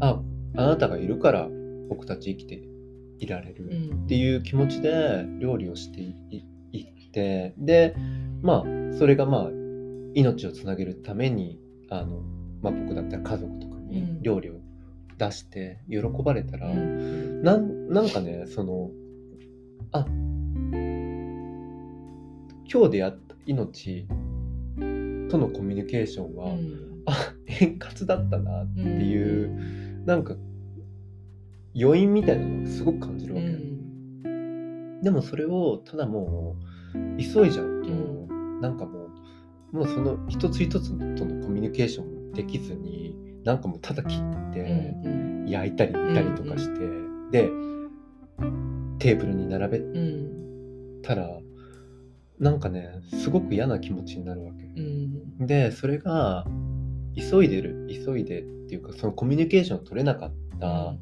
[0.00, 0.20] あ
[0.56, 1.48] あなたがいるから
[1.88, 2.60] 僕たち生きて
[3.18, 4.04] いられるうん。
[4.04, 6.44] っていう気持ちで料理をしてい
[6.78, 7.94] ってで
[8.42, 8.64] まあ
[8.98, 9.50] それがまあ
[10.14, 12.22] 命をつなげるためにあの、
[12.62, 14.22] まあ、僕だったら家族とかにうん。
[14.22, 14.54] 料理を
[15.16, 17.42] 出して喜ばれたら、うん。
[17.42, 18.90] なんなんかねその
[19.92, 20.04] あ
[22.70, 24.06] 今日出会った命
[25.30, 27.02] とのコミュニケーションは、うん。
[27.06, 30.34] あ円滑だったなっていう、なんか
[31.74, 35.02] 余韻みたいなのをすごく感じるわけ、うん。
[35.02, 36.56] でもそれをただも
[36.94, 39.06] う急いじゃうと、うなんかも
[39.72, 44.60] うもうその一つ一つとのコミュニケーションもできずになんかもうただ切って、
[45.04, 46.80] うん焼いたり煮たりとかして、
[47.30, 47.50] で
[48.98, 50.00] テーブルに並べうんう
[50.98, 51.40] んたら
[52.38, 54.64] なんかねすごく嫌な気持ちになるわけ。
[54.64, 55.46] うん。
[55.46, 56.46] でそれが
[57.16, 60.94] 急いでる急いでっていうかそのコミュニケーションを取れなかった、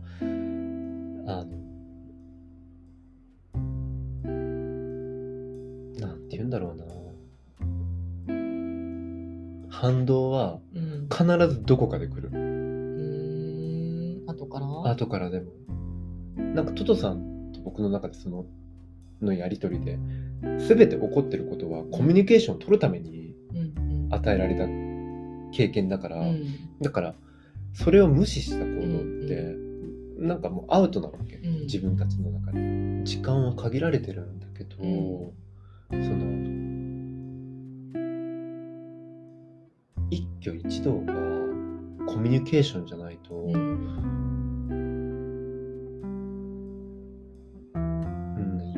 [1.27, 1.47] あの
[5.99, 6.85] なんて言うんだろうな。
[9.69, 11.09] 反動はうん。
[11.11, 12.31] 必ずどこかで来る。
[12.33, 14.25] うん。
[14.27, 14.91] 後から？
[14.91, 15.53] 後からでも。
[16.55, 18.47] なんかトトさんと僕の中でその
[19.21, 19.99] のやり取りで
[20.69, 24.67] 全て起こってることはコミュニケーションを取るためにうん与えられた
[25.53, 26.45] 経験だから、うん。
[26.81, 27.15] だから
[27.75, 29.66] それを無視した行動って、
[30.19, 31.61] なんかもうアウトなわけ、うん。
[31.63, 33.03] 自分たちの中で。
[33.05, 34.83] 時間は限られてるんだけど、う
[35.91, 36.27] その
[40.11, 41.13] 一挙一動が
[42.07, 43.55] コミュニケーションじゃないと、ううん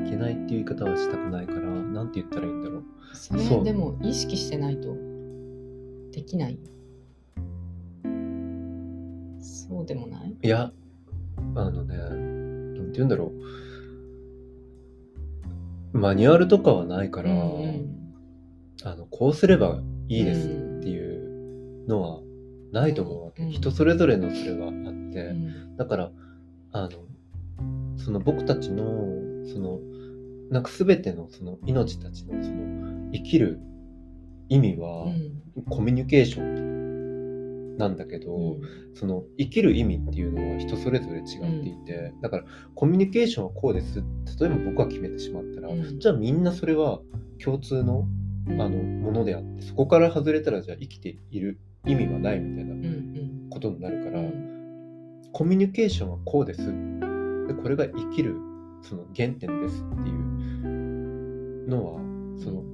[0.03, 2.85] んいけないっていう言い方はしたくないからなんて言ったらいいんだろう。
[3.15, 3.65] それそう。
[3.65, 4.97] でも意識してないと
[6.13, 6.59] できない。
[9.41, 10.37] そうでもない？
[10.43, 10.73] いや
[11.55, 12.05] あのねな
[12.83, 13.33] んて言うんだろ
[15.93, 15.99] う。
[15.99, 17.95] マニュアルとかはないから、うん
[18.85, 20.51] あのこうすればいいですっ
[20.83, 22.21] ていうのは
[22.71, 23.51] ないと思うわけ、うん。
[23.51, 25.77] 人それぞれのそれはあって、うん。
[25.77, 26.11] だから
[26.71, 26.91] あの
[27.97, 28.85] その僕たちの
[29.53, 29.81] その
[30.51, 33.59] なんか全てのその命たちのその生きる
[34.49, 35.39] 意味はうん。
[35.69, 36.78] コミュニケーション
[37.79, 38.61] なんだけど、うん
[38.95, 41.25] その生きる意味っていうのは人それぞれ違っ
[41.63, 44.03] ていて、だからコミュニケーションはこうです。
[44.41, 46.01] 例えば僕が決めてしまったら、うん。
[46.01, 47.01] じゃあみんなそれは
[47.43, 48.09] 共通の
[48.49, 52.75] あのものであってそこから外れたらじゃあ生きている意味はないみたいな
[53.51, 55.23] ことになるから、うん。
[55.33, 56.67] コミュニケーションはこうです。
[57.47, 58.37] でこれが生きる
[58.83, 62.01] その原点ですっていうのは
[62.43, 62.65] その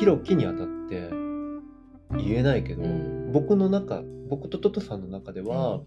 [0.00, 1.25] 広きにあたって
[2.18, 3.32] 言えないけど、うん。
[3.32, 5.82] 僕の中僕とトトさんの中では、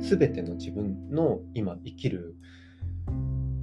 [0.00, 2.36] 全ての自分の今生きる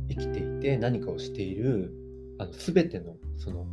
[0.09, 1.93] 生きていて何かをしている
[2.39, 3.65] あの全てのその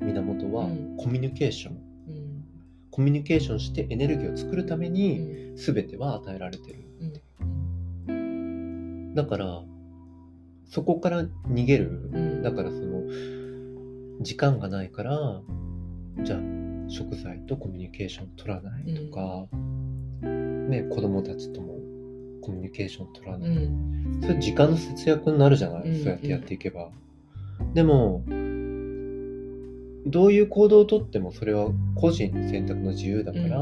[0.00, 0.96] 源はうん。
[0.96, 2.44] コミュニケーション、うん。
[2.90, 5.18] コミュニケーションしてエネルギーを作るためうに
[5.52, 5.56] ん。
[5.56, 6.84] 全ては与えられてる。
[8.08, 9.14] うん。
[9.14, 9.62] だから
[10.68, 12.10] そこから逃げる。
[12.12, 12.42] うん。
[12.42, 13.02] だからその
[14.20, 15.42] 時間がないから
[16.22, 19.46] じゃあ食材とコミュニケーション取らないとか、
[20.68, 21.78] ね子供たちとも
[22.40, 24.20] コミュニケーション取らうない、ん。
[24.22, 26.90] それ時間の節約になるじゃない、うんそうやってやっていけば。
[27.74, 28.24] でも、
[30.06, 33.56] どういう行動をとってもそれは個人の選択の自由だから、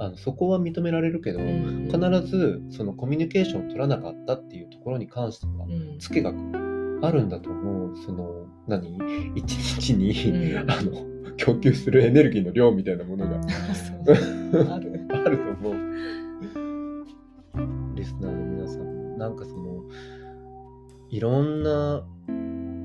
[0.00, 5.98] あのそこは認められるけど、うん必ずそのコミュニケーションを取らなかったっていうところに関しては、うん。
[5.98, 6.30] ツケが
[7.02, 7.96] あるんだと思う。
[8.04, 8.98] その、何？
[9.34, 10.10] 一日に、
[10.60, 10.70] うん。
[10.70, 10.92] あの、
[11.36, 13.40] 供給するエネルギーの量みたいなものが。
[14.74, 15.00] ある。
[15.12, 15.74] あると思う。
[17.94, 19.84] リスナーの皆さんも、なんかその、
[21.10, 22.06] いろんな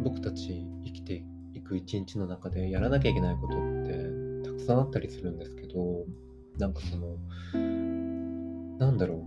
[0.04, 4.10] 僕たち生きていく一日の中でやらなきゃいけないことって
[4.43, 6.06] たくさんあったりするんですけど、
[6.58, 7.17] なんかその、
[8.80, 9.19] なんだろう、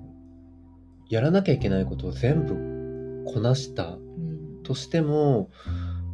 [1.09, 5.51] やらなきゃいけないことを全部こなしたうんとしても、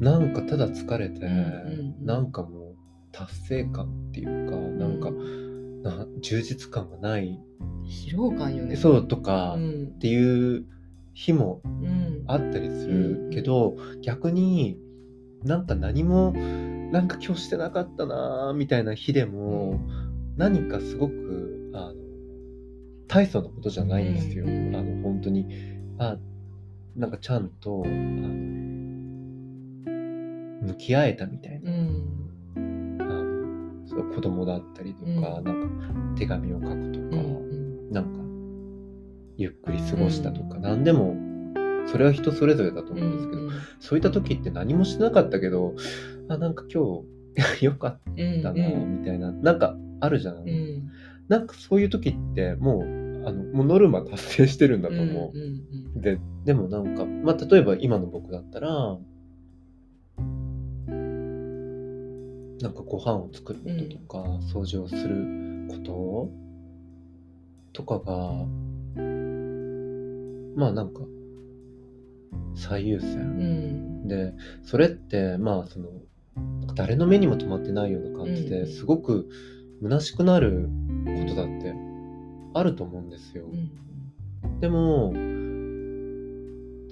[0.01, 2.07] なんかただ疲れて、うんうんうん。
[2.07, 2.62] なんかもう
[3.13, 5.11] 達成感っていうか、なんか、
[5.83, 7.41] な充実感がない。
[7.85, 8.77] 疲労感よね。
[8.77, 9.99] そうとかっうん。
[9.99, 10.65] ていう
[11.15, 12.25] 日もうん。
[12.27, 14.79] あったりするけど、逆に
[15.45, 19.81] なんか何もなんか今日してなかったなーみたいな日でも、
[20.37, 21.95] 何かすごくあの
[23.09, 25.47] 大層なことじゃないんですよ、うんあの本当に。
[25.99, 26.17] あ
[26.97, 28.29] なんかちゃんとあの
[30.63, 31.71] 向き合えたみたいな
[34.15, 35.45] 子供だったりとか、うん。
[35.45, 36.79] なんか手紙を書くとか、う
[37.19, 38.23] んなんか
[39.37, 41.15] ゆっくり過ごしたとか、何でも
[41.87, 43.43] それは人それぞれだと思うんですけど、
[43.81, 45.75] そういった時って何もしてなかったけど
[46.29, 47.03] あなんか今
[47.59, 48.01] 日 よかっ
[48.43, 50.91] たなみたいな、なんかあるじゃん、うん。
[51.29, 52.83] なんかそういう時ってもう
[53.27, 58.99] あのもうノルマ達成してるんだと思う、ででもなんか、まあ、例えば今の僕だったら
[62.63, 64.23] なんかご飯を作ることとか、
[64.53, 66.31] 掃除をすること？
[67.73, 68.47] とかが
[70.55, 71.01] まあなんか
[72.55, 74.07] 最優う先、ん。
[74.09, 75.89] でそれってまあその
[76.75, 79.29] 誰の目にも留まってないような感じですごく
[79.83, 80.69] 虚しくなる
[81.07, 81.75] ことだって
[82.55, 83.47] あると思うんですよ。
[83.47, 83.71] うん。
[84.61, 85.13] でも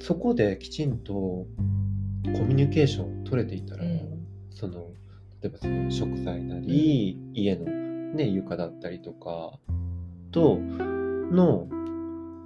[0.02, 1.46] そこできちんとコ
[2.24, 4.26] ミュニケーションを取れていたら、うん。
[4.50, 4.86] その
[5.42, 7.64] 例えばその食材なり、家の、
[8.14, 9.58] ね、床だったりとか
[10.32, 11.66] との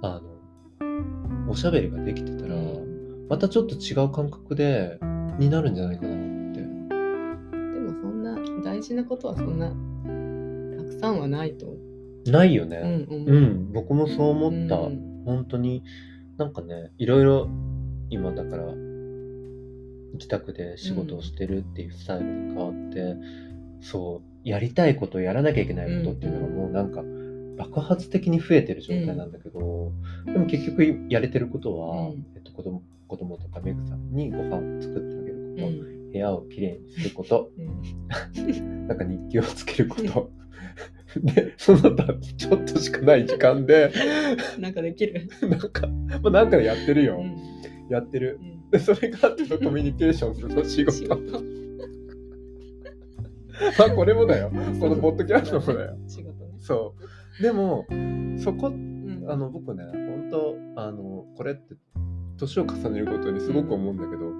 [0.01, 2.55] あのおしゃべりができてたら、
[3.29, 4.99] またちょっと違う感覚で
[5.39, 6.61] になるんじゃないかなって。
[6.61, 6.65] で
[7.79, 9.69] もそんな大事なことはそんな
[10.77, 11.75] たくさんはないと
[12.25, 12.77] ないよね。
[12.77, 14.77] うんううんん、僕もそう思った。
[14.77, 15.83] うん本当に
[16.37, 17.49] なんかねいろいろ
[18.09, 18.65] 今だから
[20.15, 23.15] 自宅で仕事をしてるっていうスタイルに変わって、
[23.81, 27.03] そうやりたいことやらなきゃいけないことっていうのがもうなんか
[27.57, 29.91] 爆発的に増えてる状態なんだけど、
[30.25, 40.31] でも結局やれてることは、うんえっと、子供子供とかメグさんにご飯作ってあげること、うん部屋をきれいにすること うん なんか日記をつけること
[41.21, 43.91] でその他ちょっとしかない時間で
[44.57, 45.27] なんかできる。
[45.41, 45.87] なんか、
[46.21, 47.17] まあ、なんかやってるよ。
[47.19, 47.35] うん
[47.89, 48.39] やってる。
[48.75, 51.15] うんで、それがあってのコミュニケーションするの仕仕事。
[51.15, 51.43] 事
[53.79, 54.51] まあ、これもだよ。
[54.79, 55.97] このポッドキャストもだよ。
[56.07, 56.53] 仕事ね。
[56.59, 56.95] そ
[57.39, 57.43] う。
[57.43, 57.85] でも、
[58.37, 60.29] そこ、うんあの、僕ね、本
[60.75, 61.75] 当あの、これって、
[62.37, 64.31] 年を重ねるごとにすごく思うんだけど、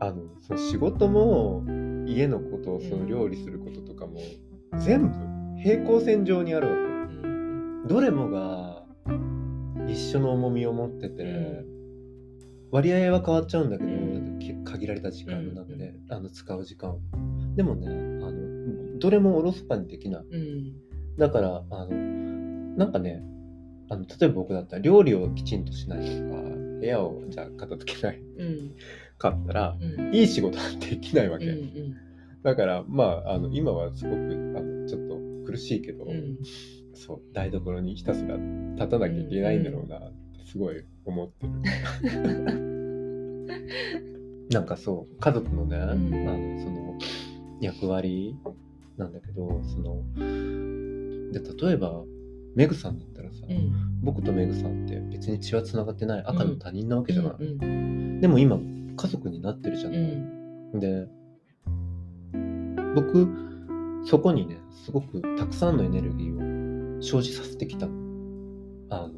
[0.00, 1.64] あの、その仕事も、
[2.06, 4.20] 家のことを、その料理することとかも、
[4.78, 5.14] 全部、
[5.60, 6.88] 平行線上にあるわけよ。
[6.88, 6.90] う
[7.30, 7.44] ん
[7.86, 8.82] どれもが
[9.86, 11.64] 一緒の重みを持ってて、
[12.74, 13.90] 割合は変わっちゃうんだけど、
[14.64, 16.98] 限られた時間の中で、あの使う時間を
[17.54, 17.90] でもねあ
[18.32, 20.24] のどれもおろそかにできない。
[20.28, 20.72] うん。
[21.16, 21.88] だからあの
[22.76, 23.22] なんかね
[23.88, 26.42] あの例えば僕だったら料理をきちんとしないとか
[26.80, 28.20] 部屋をじゃあ片付けない。
[28.38, 28.74] うん。
[29.18, 30.12] かったらうん。
[30.12, 31.94] いい仕事はできないわけ、うん。
[32.42, 36.38] だからまああの今はすごくあのちょっと苦しいけど、うん。
[36.92, 38.36] そう台所にひたすら
[38.74, 41.52] 立たなきゃいけないんだろうなってすごい思ってる。
[44.50, 45.82] なんかそう家族のね、ん。
[45.82, 46.98] あのその
[47.60, 48.36] 役割
[48.96, 50.02] なんだけどその
[51.32, 52.02] で例えば
[52.54, 53.72] メグさんだったらさ、うん。
[54.02, 58.58] 僕とメグさんって別に血はつながってない赤の他人なわけじゃない、うんでも今
[58.96, 60.78] 家族になってるじゃうない、ん。
[60.78, 61.08] で
[62.94, 63.28] 僕
[64.04, 67.86] そこにねすごくたくさんのエネルギーを生じさせてきた。
[67.86, 67.92] の
[68.90, 69.14] あの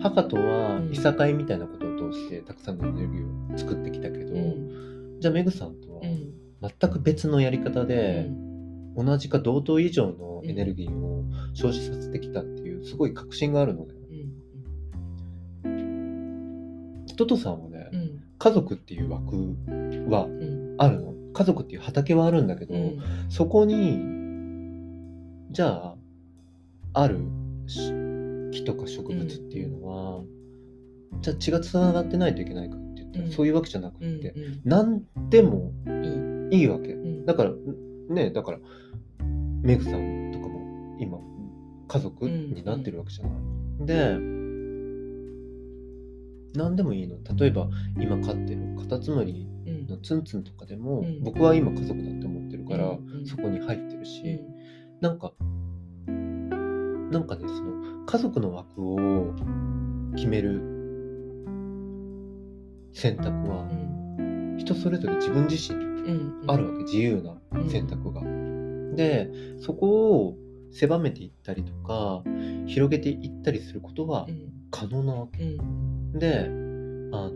[0.00, 0.92] 母とはうん。
[0.92, 5.16] いさかいみたいなことを通してたくさんのエネルギーを作ってきたけど、うん。
[5.20, 6.32] じゃあメグさんとはうん。
[6.80, 8.26] 全く別のやり方で、
[8.96, 9.06] うん。
[9.06, 13.92] 同じか同等以上のエネルギーを生じさせてきたっていうすごい確信があるのね。
[17.16, 18.22] トトさんはね、うん。
[18.38, 19.56] 家族っていう枠
[20.10, 20.74] はうん。
[20.76, 21.14] あるの？
[21.32, 23.00] 家族っていう畑はあるんだけど、うん。
[23.30, 23.98] そこに
[25.50, 25.94] じゃあ
[26.92, 27.20] ある
[27.66, 27.90] し
[28.56, 30.22] 木とか植物っていうのは、
[31.20, 33.32] じゃあ血がつながってないといけないかって言ったら、うん。
[33.32, 36.92] そういうわけじゃなくうんって、何でもうんいいわけ。
[36.92, 37.26] うん。
[37.26, 37.52] だから
[38.08, 38.58] ねだから
[39.62, 41.18] メグさんとかも今
[41.88, 44.18] 家族になってるわけじゃない、で
[46.54, 47.16] 何でもいいの。
[47.36, 49.86] 例えば今飼ってるカタツムリうん。
[49.86, 51.22] のツンツンとかでも、うん。
[51.22, 53.26] 僕は今家族だって思ってるから、うん。
[53.26, 55.00] そこに入ってるし、うん。
[55.00, 55.32] なんか
[57.10, 59.34] なんかねその家族の枠を
[60.14, 60.60] 決める
[62.92, 63.68] 選択は
[64.18, 64.56] うん。
[64.58, 67.36] 人それぞれ自分自身うんあるわけ自由な
[67.68, 68.22] 選択が。
[68.94, 70.36] でそこを
[70.70, 72.22] 狭めていったりとか
[72.66, 74.52] 広げていったりすることはうん。
[74.70, 75.42] 可能なわけ。
[75.42, 76.12] うん。
[76.18, 76.46] で
[77.12, 77.30] あの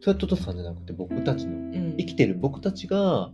[0.00, 1.96] それはトトさんじゃなくて僕たちのうん。
[1.98, 3.30] 生きてる僕たちが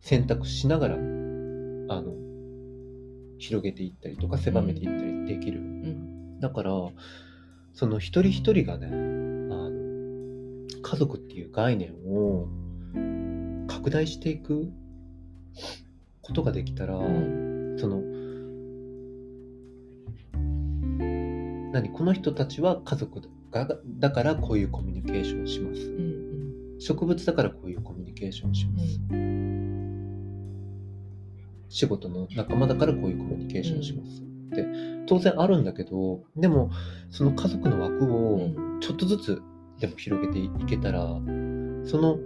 [0.00, 2.27] 選択しながらあの
[3.38, 5.60] 広げていったりとか狭めていったりできる。
[5.60, 6.40] うん。
[6.40, 6.72] だから
[7.72, 9.70] その一人一人がねあの
[10.82, 12.48] 家族っていう概念を
[13.66, 14.70] 拡大していく
[16.22, 17.76] ことができたら、うん。
[17.78, 18.02] その
[21.72, 25.82] 何この人たちは家族がだからこういうコミュニケーションをします。
[25.82, 26.18] うん
[26.80, 29.00] 植物だからこういうコミュニケーションをします、
[31.68, 34.66] 仕事の仲間だからこういうコミュニケーションをします、って
[35.06, 36.70] 当然あるんだけどでも
[37.10, 38.80] その家族の枠うをん。
[38.80, 39.42] ちょっとずつ
[39.80, 41.00] でも広げていけたら
[41.84, 42.18] その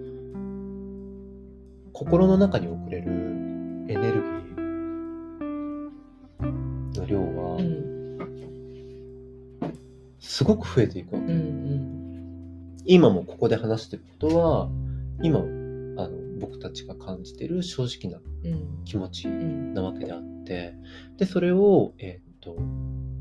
[1.93, 3.11] 心の中に送れる
[3.89, 7.93] エネルギーの量はうん
[10.19, 12.77] すごく増えていくわけ、うんうん。
[12.85, 14.69] 今もここで話してることは
[15.23, 15.41] 今
[16.43, 18.85] 僕たちが感じてる正直なうん。
[18.85, 19.73] 気持ちうん。
[19.73, 20.75] なわけであって
[21.17, 22.59] でそれを、えーっと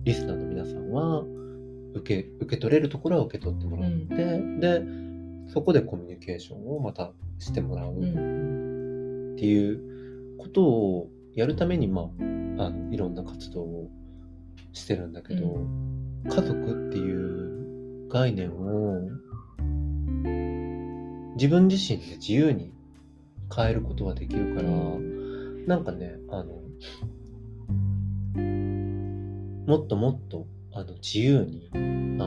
[0.03, 1.23] リスナーの皆さんは
[1.93, 4.81] 受け受け取れるところは受け取ってもらって、で
[5.53, 8.03] そこでコミュニケーションをまたしてもらううん。
[8.03, 12.05] うんっていうことをやるために、まあ、
[12.65, 13.89] あのいろんな活動を
[14.73, 15.65] してるんだけど、
[16.29, 19.01] 家族っていう概念を
[21.35, 22.71] 自分自身で自由に
[23.53, 25.01] 変えることができるから、う
[25.67, 26.61] なんかねあの
[29.67, 31.77] もっともっとあの自由にあ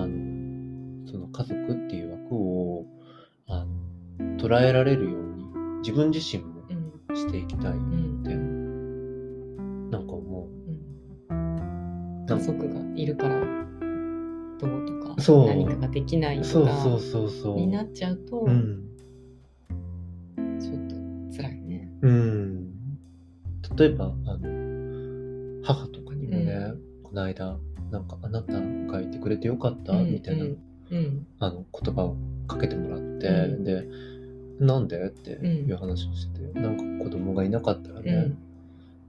[0.07, 2.87] のその家族っていう枠を
[3.49, 3.64] あ
[4.18, 5.45] の捉えられるように
[5.81, 8.22] 自分自身もうんしていきたいっうん
[9.91, 10.49] てなんか思
[11.29, 13.41] うん家族がいるから
[14.59, 16.35] どうとかそう何かができなう。
[16.35, 17.57] いとかそうそうそうそう。
[17.57, 18.84] になっちゃうと、うん。
[23.77, 27.59] 例えば、あの、母とかにもね、この間、
[27.91, 30.49] なんかあなたがいてくれてよかった、みたいな、う
[30.97, 31.27] ん。
[31.39, 32.16] あの言葉を
[32.47, 33.64] かけてもらって、うん。
[33.64, 33.87] で、
[34.61, 35.07] なんで？
[35.07, 38.39] っていう話をしてて、なんか子供がいなかったらね、うん。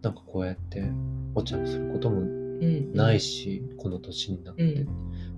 [0.02, 0.84] なんかこうやって
[1.36, 2.94] お茶をすることもうん。
[2.94, 4.88] ないし、この年になって、うん。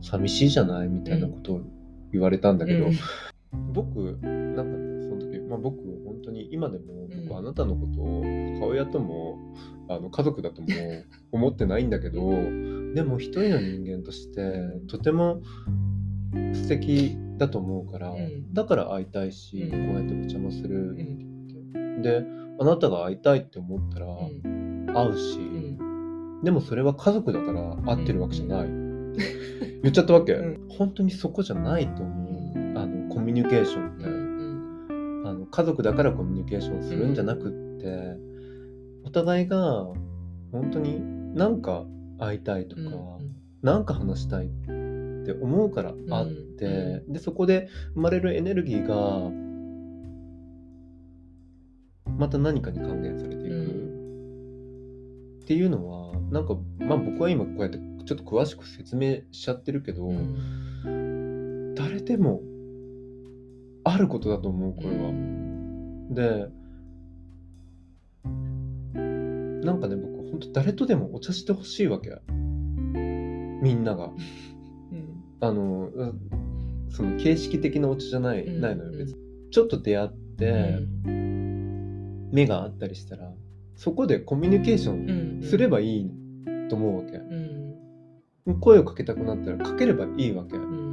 [0.01, 0.87] 寂しいじゃない？
[0.87, 1.61] みたいなことを
[2.13, 3.73] 言われたんだけど、うん。
[3.73, 6.85] 僕なんかねその時、まあ、僕本当に今でも
[7.47, 8.23] なたのことを
[8.59, 9.37] 母親とも
[9.89, 10.67] あの家族だとも
[11.31, 12.21] 思ってないんだけど
[12.93, 14.53] でも一人の人間として
[14.87, 15.41] とても
[16.53, 18.53] 素敵だと思うから、うん。
[18.53, 19.87] だから会いたいし、うん。
[19.87, 22.01] こうやってお茶もするう、ん。
[22.01, 22.25] で
[22.59, 24.87] あなたが会いたいって思ったらうん。
[24.87, 26.43] 会うし、うん。
[26.43, 28.71] でもそれは家族だから会ってるわけじゃない、って
[29.83, 32.77] 言っちゃったわけ、う本当にそこじゃないと思う。
[32.77, 34.05] あのコミュニケーションって、
[35.51, 38.17] 家族だからコミュニケーションするんじゃなくって、
[39.03, 39.85] お互いが
[40.51, 41.85] 本当になんか
[42.19, 42.81] 会いたいとか、
[43.61, 44.49] なんか話したいっ
[45.25, 49.29] て思うから会って、でそこで生まれるエネルギーが
[52.17, 55.39] また何かに還元されていく、うん。
[55.43, 61.75] っていうのはなんかまあ僕は今こうやってちょっと詳しく説明しちゃってるけど、うん。
[61.75, 62.41] 誰でも
[63.89, 65.11] あることだと思うこれは。
[66.11, 66.49] で
[69.65, 72.17] なんかね僕本当誰とでもお茶してほしいわけ。
[73.61, 74.11] みんなが。
[74.91, 75.23] うん。
[75.39, 76.19] あのうん
[76.89, 78.61] その形式的なお茶じゃない,、うん。
[78.61, 79.17] ないのよ別に。
[79.51, 83.31] ちょっと出会って、目があったりしたら
[83.75, 85.43] そこでコミュニケーションうん。
[85.43, 86.11] すればいい
[86.69, 88.59] と思うわけ、うん。
[88.59, 90.86] 声をかけたくなったらかければいいわけ、うん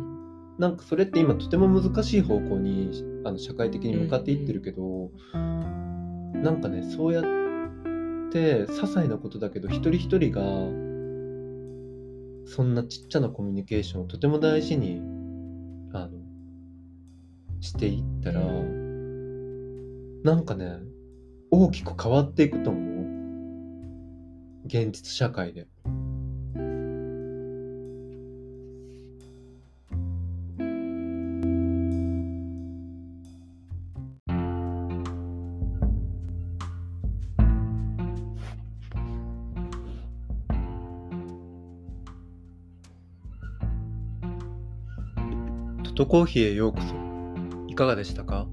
[0.59, 7.25] なんかそれって今とても難しい方向にあの社会的に向かっていってるけど、なんかねそうやっ
[8.31, 10.41] て些細なことだけど一人一人が
[12.47, 15.01] そんなちっちゃなコミュニケーションをとても大事に
[15.93, 16.11] あの
[17.61, 20.79] していったら、なんかね
[21.51, 22.85] 大きく変わっていくと思う
[24.67, 25.67] 現実社会で。
[46.05, 46.95] トコーヒーへようこそ。
[47.67, 48.47] いかがでしたか？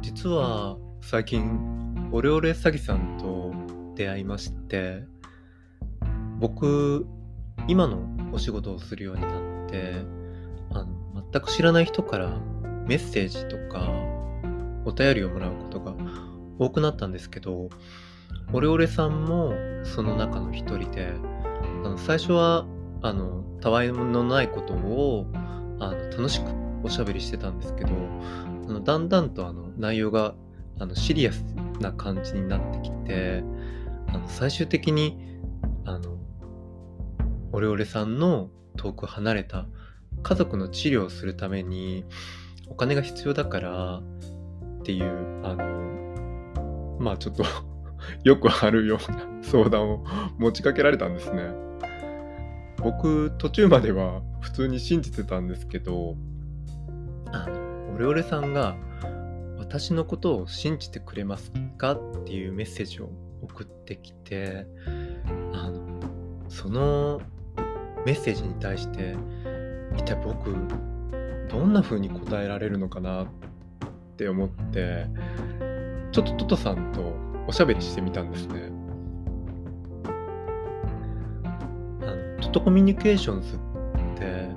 [0.00, 3.52] 実は最近オレオレ詐欺さんと
[3.96, 5.02] 出会いまして
[6.38, 7.04] 僕
[7.66, 10.04] 今のお仕事をするようになって
[10.70, 12.38] あの全く知らない人から
[12.86, 13.90] メッセージとか
[14.84, 15.96] お便りをもらうことが
[16.60, 17.70] 多くなったんですけど
[18.52, 21.12] オレオレさんもその中の一人で
[21.84, 22.66] あの最初は
[23.02, 25.26] あのたわいのないことを
[25.80, 26.46] あの楽しく
[26.82, 27.90] おしゃべりしてたんですけど
[28.68, 30.34] あのだんだんとあの内容が
[30.78, 31.42] あのシリアス
[31.80, 33.42] な感じになってきて
[34.08, 35.18] あの最終的に
[35.84, 36.18] あの
[37.52, 39.66] オレオレさんの遠く離れた
[40.22, 42.04] 家族の治療をするために
[42.68, 47.44] お金が必要だからっていうあのまあちょっと
[48.24, 50.04] よくあるような相談を
[50.38, 51.50] 持ちかけられたんですね。
[52.78, 56.16] 僕途中までは普通に信じてたんですけど
[57.32, 58.76] あのオレオレさんが
[59.58, 63.10] 「私のことを信じてくれますか?」っていうメッセージを
[63.42, 64.66] 送ってきて
[65.52, 66.00] あの
[66.48, 67.20] その
[68.06, 69.16] メッセージに対して
[69.96, 70.54] 一体僕
[71.48, 73.24] どんな風に答えられるのかな？
[73.24, 73.26] っ
[74.16, 75.06] て思って
[76.12, 77.14] ちょっとトトさんと
[77.46, 78.72] おしゃべりしてみたんですね。
[82.02, 83.58] あのトトコミュニケーションズっ
[84.18, 84.48] て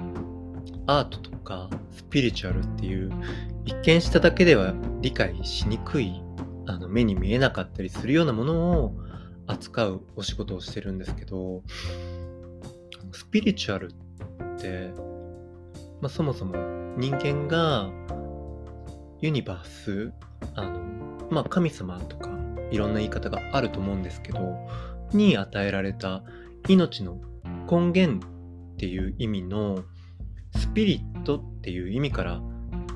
[0.88, 3.12] アートとかスピリチュアルっていう
[3.66, 6.22] 一見しただけでは理解しにくい
[6.68, 8.96] あの目に見えなかったりするようなものを
[9.48, 11.62] 扱うお仕事をしてるんですけど
[13.12, 14.92] スピリチュアルって、
[16.02, 16.56] まあ、そもそも
[16.98, 17.90] 人間が
[19.22, 20.14] ユニバース
[20.56, 20.80] あの、
[21.30, 22.30] まあ、神様とか
[22.72, 24.40] いろんな言い方があると思うんですけど
[25.14, 26.24] に与えられた
[26.68, 27.20] 命の
[27.70, 28.26] 根源
[28.82, 29.84] っていう意味の
[30.58, 32.42] スピリットっていう意味から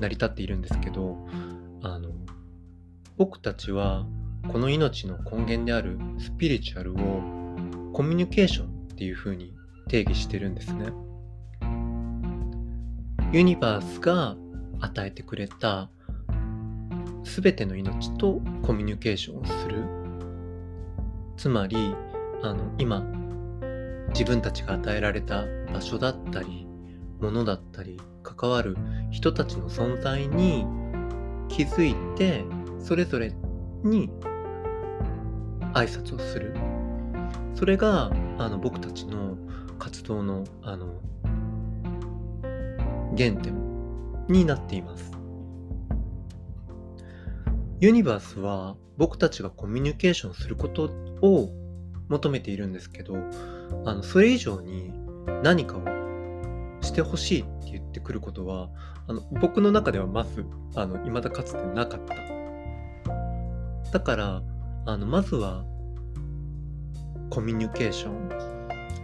[0.00, 1.16] 成り立っているんですけど
[1.80, 2.10] あの
[3.16, 4.04] 僕たちは
[4.48, 6.96] この命の根源であるスピリチュアルを
[7.92, 9.54] コミュニケーションっていう風に
[9.88, 10.86] 定義してるんですね。
[13.32, 14.34] ユニバースが
[14.80, 15.88] 与えてくれた
[17.22, 19.84] 全ての命とコミュニケーションをする。
[21.36, 21.76] つまり
[22.42, 23.04] あの今
[24.08, 25.44] 自分たちが与えられた
[25.76, 26.66] 場所だったり
[27.20, 28.78] 物だったり関わる
[29.10, 30.64] 人たちの存在に
[31.48, 32.44] 気づいて
[32.82, 33.34] それぞれ
[33.84, 34.10] に
[35.74, 36.54] 挨拶をする。
[37.54, 39.36] それがあの僕たちの
[39.78, 41.00] 活動のあの
[43.16, 43.54] 原点
[44.28, 45.12] になっています。
[47.80, 50.84] ユニバースは僕たちがコミュニケーションすること
[51.20, 51.50] を
[52.08, 53.16] 求めているんですけど
[53.84, 54.95] あのそれ以上に
[55.42, 55.82] 何かを
[56.80, 58.70] してほしいって言ってくることは
[59.08, 62.14] あの僕の中ではまずあの未だかつてなかった。
[63.92, 64.42] だから
[64.84, 65.64] あのまずは
[67.30, 68.28] コミュニケーション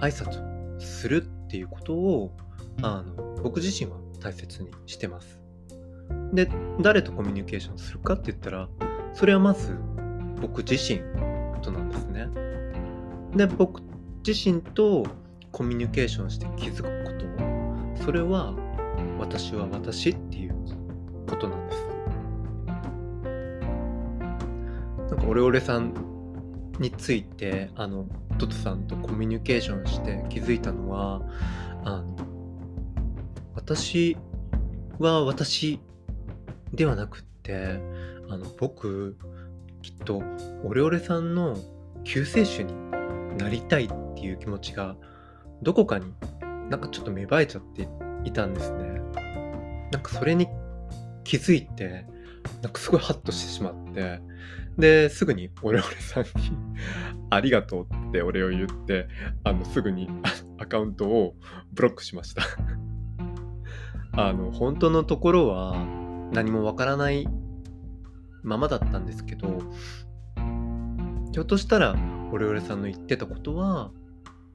[0.01, 2.37] 挨拶するっていうことを
[2.83, 5.41] あの僕自身は大切にしてます。
[6.33, 6.49] で
[6.81, 8.69] 誰とコミュニケーションするかって言ったら
[9.13, 9.77] それはまず
[10.41, 11.01] 僕自身
[11.63, 12.29] となんですね。
[13.37, 13.83] で僕
[14.27, 15.05] 自身と
[15.53, 17.23] コミュニケーションして気づくこと
[18.05, 18.55] それは
[19.19, 20.55] 私は私っていう
[21.29, 21.87] ことなんです。
[25.15, 25.95] なんかオレオレさん
[26.81, 28.07] についてあの
[28.39, 31.23] トトさんとコミュニケーションして気づいたのは
[31.85, 32.17] あの
[33.55, 34.17] 私
[34.99, 35.81] は私
[36.73, 37.79] ではなくって
[38.29, 39.17] あの僕
[39.83, 40.23] きっと
[40.65, 41.57] オレオレさんの
[42.05, 42.75] 救世主に
[43.39, 44.97] なりたいっていう気持ちが
[45.63, 46.13] どこかに
[46.69, 47.89] なんかちょっと芽生えちゃって
[48.25, 49.01] いたんですね。
[49.91, 50.49] なんかそれに
[51.25, 52.07] 気づいて
[52.63, 54.21] なんかすごいハッとしてしまって
[54.79, 56.31] ですぐにオレオレさんに
[57.31, 59.07] ありがとうってお礼を言って
[59.45, 60.09] あのすぐに
[60.59, 61.35] アカウントを
[61.73, 62.43] ブロックしました。
[64.15, 65.75] あの本当のところは
[66.33, 67.27] 何もわからない
[68.43, 69.61] ままだったんですけど
[71.33, 71.97] ひょっとしたら
[72.31, 73.91] オレオレさんの言ってたことは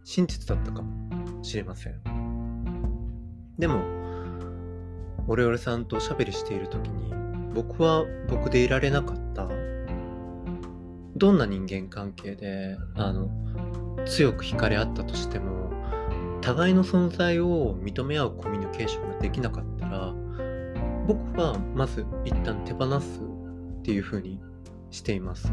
[0.10, 2.00] 真実だったかもしれません。
[3.60, 3.82] でも
[5.28, 7.14] オレオレさんとおしゃべりしている時に
[7.54, 9.50] 僕は僕でいられなかった
[11.18, 13.30] どんな人間関係であの
[14.06, 15.74] 強く惹かれ合ったとしても
[16.40, 20.14] 互いの存在を認め合うコミュニケーションができなかったら
[21.06, 23.20] 僕はまず一旦手放す
[23.80, 24.40] っていう風に
[24.90, 25.52] しています。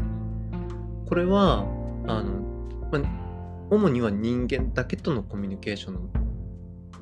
[1.07, 1.65] これは
[2.07, 2.41] あの、
[2.89, 3.24] まあ、
[3.69, 6.09] 主には人間だけとのコミュニケーション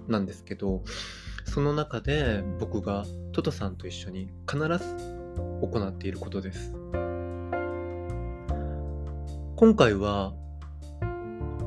[0.08, 0.84] なんですけど
[1.46, 4.68] その中で僕がトトさんと一緒に必ず
[5.62, 6.74] 行っていることです。
[9.56, 10.34] 今回は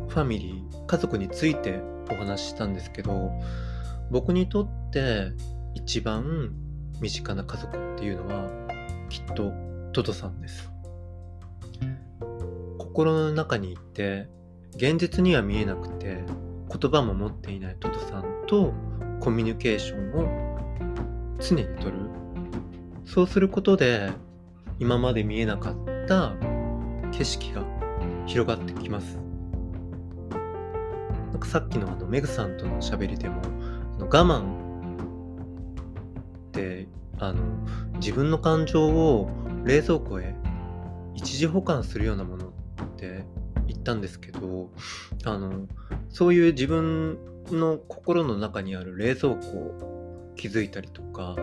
[0.08, 1.80] ファミリー家族について
[2.10, 3.30] お話ししたんですけど
[4.10, 5.32] 僕にとって
[5.74, 6.52] 一番
[7.00, 8.50] 身近な家族っていうのは
[9.08, 9.52] きっと
[9.92, 10.70] トトさんです。
[12.78, 14.28] 心の中にいて
[14.76, 16.22] 現実には見えなくて
[16.78, 18.74] 言葉も持っていないトトさんと
[19.20, 21.96] コミュニケーションを常にとる。
[23.06, 24.10] そうすることで
[24.78, 26.34] 今まで見えなかった
[27.10, 27.64] 景色が
[28.26, 29.18] 広がってきます。
[31.30, 33.40] なんかさっきのあのメグさんとのしゃべりでも
[33.96, 34.42] あの我慢
[36.48, 37.42] ってあの
[37.94, 39.30] 自分の感情を
[39.64, 40.34] 冷蔵庫へ
[41.14, 42.50] 一時保管するようなものっ
[42.96, 43.24] て
[43.86, 44.70] ったんですけど
[45.24, 45.68] あの
[46.10, 47.18] そういう自分
[47.52, 51.36] の心の中にある冷蔵庫を気づいたりとか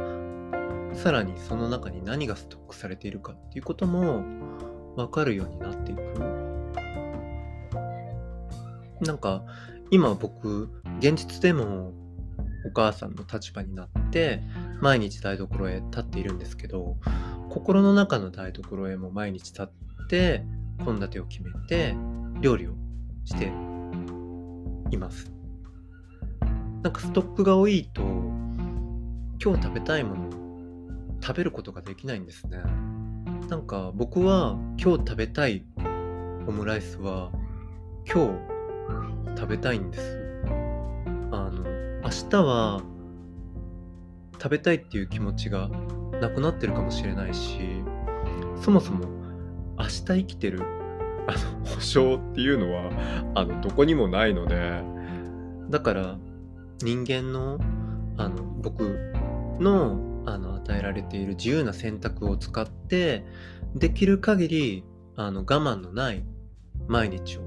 [0.93, 4.23] さらにその中に何がストックされているかっていうことも
[4.97, 6.01] 分かるようになっていく。
[9.01, 9.43] なんか
[9.89, 10.69] 今僕
[10.99, 11.93] 現実でも
[12.65, 14.41] お母さんの立場になって
[14.81, 16.95] 毎日台所へ立っているんですけど
[17.49, 19.67] 心の中の台所へも毎日立っ
[20.07, 20.45] て
[20.85, 21.95] 献立を決めて
[22.43, 22.73] 料理を
[23.23, 23.53] して
[24.91, 25.31] います。
[26.83, 28.01] なんかストックが多いと
[29.41, 30.31] 今日食べたいものを
[31.21, 32.57] 食べることができないんですね。
[33.47, 35.65] なんか僕は今日食べたい
[36.45, 37.31] オムライスは
[38.13, 38.25] 今
[39.25, 40.19] 日食べたいんです。
[41.31, 41.63] あの
[42.03, 42.81] 明日は
[44.33, 45.69] 食べたいっていう気持ちが
[46.19, 47.59] なくなってるかもしれないし
[48.61, 49.07] そもそも
[49.79, 50.82] 明日生きてる
[51.27, 52.91] あの保証っていうのは
[53.35, 54.93] あのどこにもないので。
[55.69, 56.17] だから
[56.83, 57.59] 人間の
[58.17, 58.83] あの僕
[59.59, 63.25] のあの与えられている自由な選択を使って
[63.75, 64.83] できる限り
[65.15, 66.23] あの我慢のない
[66.87, 67.41] 毎日を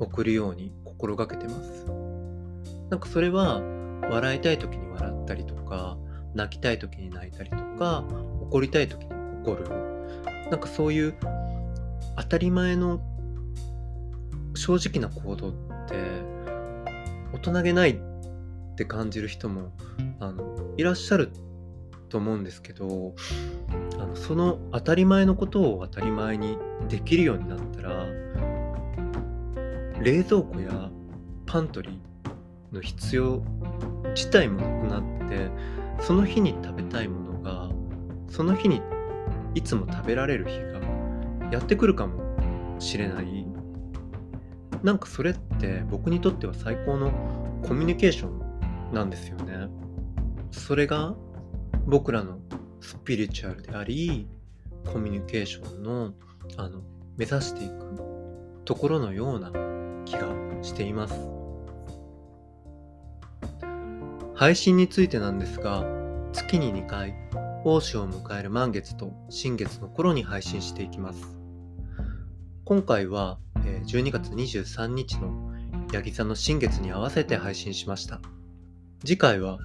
[0.00, 1.86] 送るように心がけてます。
[2.90, 3.62] なんかそれは
[4.10, 5.96] 笑いたい時に笑ったりとか
[6.34, 8.04] 泣きたい時に泣いたりとか
[8.50, 9.12] 怒りたい時に
[9.44, 9.64] 怒る。
[10.50, 11.14] なんかそういう
[12.16, 13.00] 当たり前の
[14.54, 15.52] 正直な行動っ
[15.86, 15.94] て
[17.32, 17.96] 大人げないっ
[18.76, 19.72] て感じる人も
[20.20, 21.30] あのいらっしゃる
[22.08, 23.14] と思うんですけど
[23.98, 26.58] あのその当たり前のことを当たり前に
[26.88, 28.06] できるようになったら
[30.00, 30.90] 冷蔵庫や
[31.46, 33.42] パントリーの必要
[34.14, 35.50] 自体もなくなって
[36.00, 37.68] その日に食べたいものが
[38.28, 38.80] その日に
[39.54, 40.83] いつも食べられる日が
[41.54, 42.20] やってくるかも
[42.80, 43.46] しれない。
[44.82, 47.12] なんかそれって僕にとっては最高の
[47.62, 49.68] コミュニケーションなんですよね。
[50.50, 51.14] それが
[51.86, 52.40] 僕らの
[52.80, 54.26] スピリチュアルであり
[54.92, 56.12] コミュニケーションの
[56.56, 56.82] あの
[57.16, 57.74] 目指していく
[58.64, 59.52] ところのような
[60.04, 60.26] 気が
[60.62, 61.14] しています。
[64.34, 65.84] 配信についてなんですが
[66.32, 67.14] 月に2回
[67.64, 71.33] 大潮を迎える満月と新月の頃に配信していきます。
[72.64, 75.52] 今回は12月23日の
[75.92, 78.20] ヤギ座の新月に合わせて配信しました
[79.04, 79.58] 次回は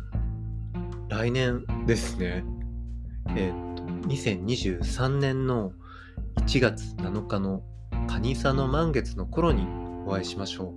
[1.08, 2.44] 来年ですね
[3.36, 5.72] えー、っと2023年の
[6.46, 7.64] 1月7日の
[8.08, 9.66] 蟹座の満月の頃に
[10.06, 10.74] お会いしましょ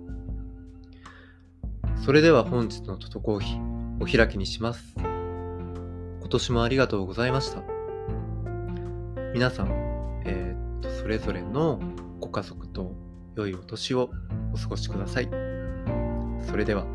[1.99, 4.95] うそれでは本日のトトコーヒーお開きにします。
[4.97, 7.63] 今年もありがとうございました。
[9.33, 9.67] 皆さん、
[10.25, 11.79] えー、っと、それぞれの
[12.33, 12.91] 家族と
[13.37, 14.09] 良いお年を
[14.53, 15.29] お過ごしください。
[16.45, 16.85] それでは。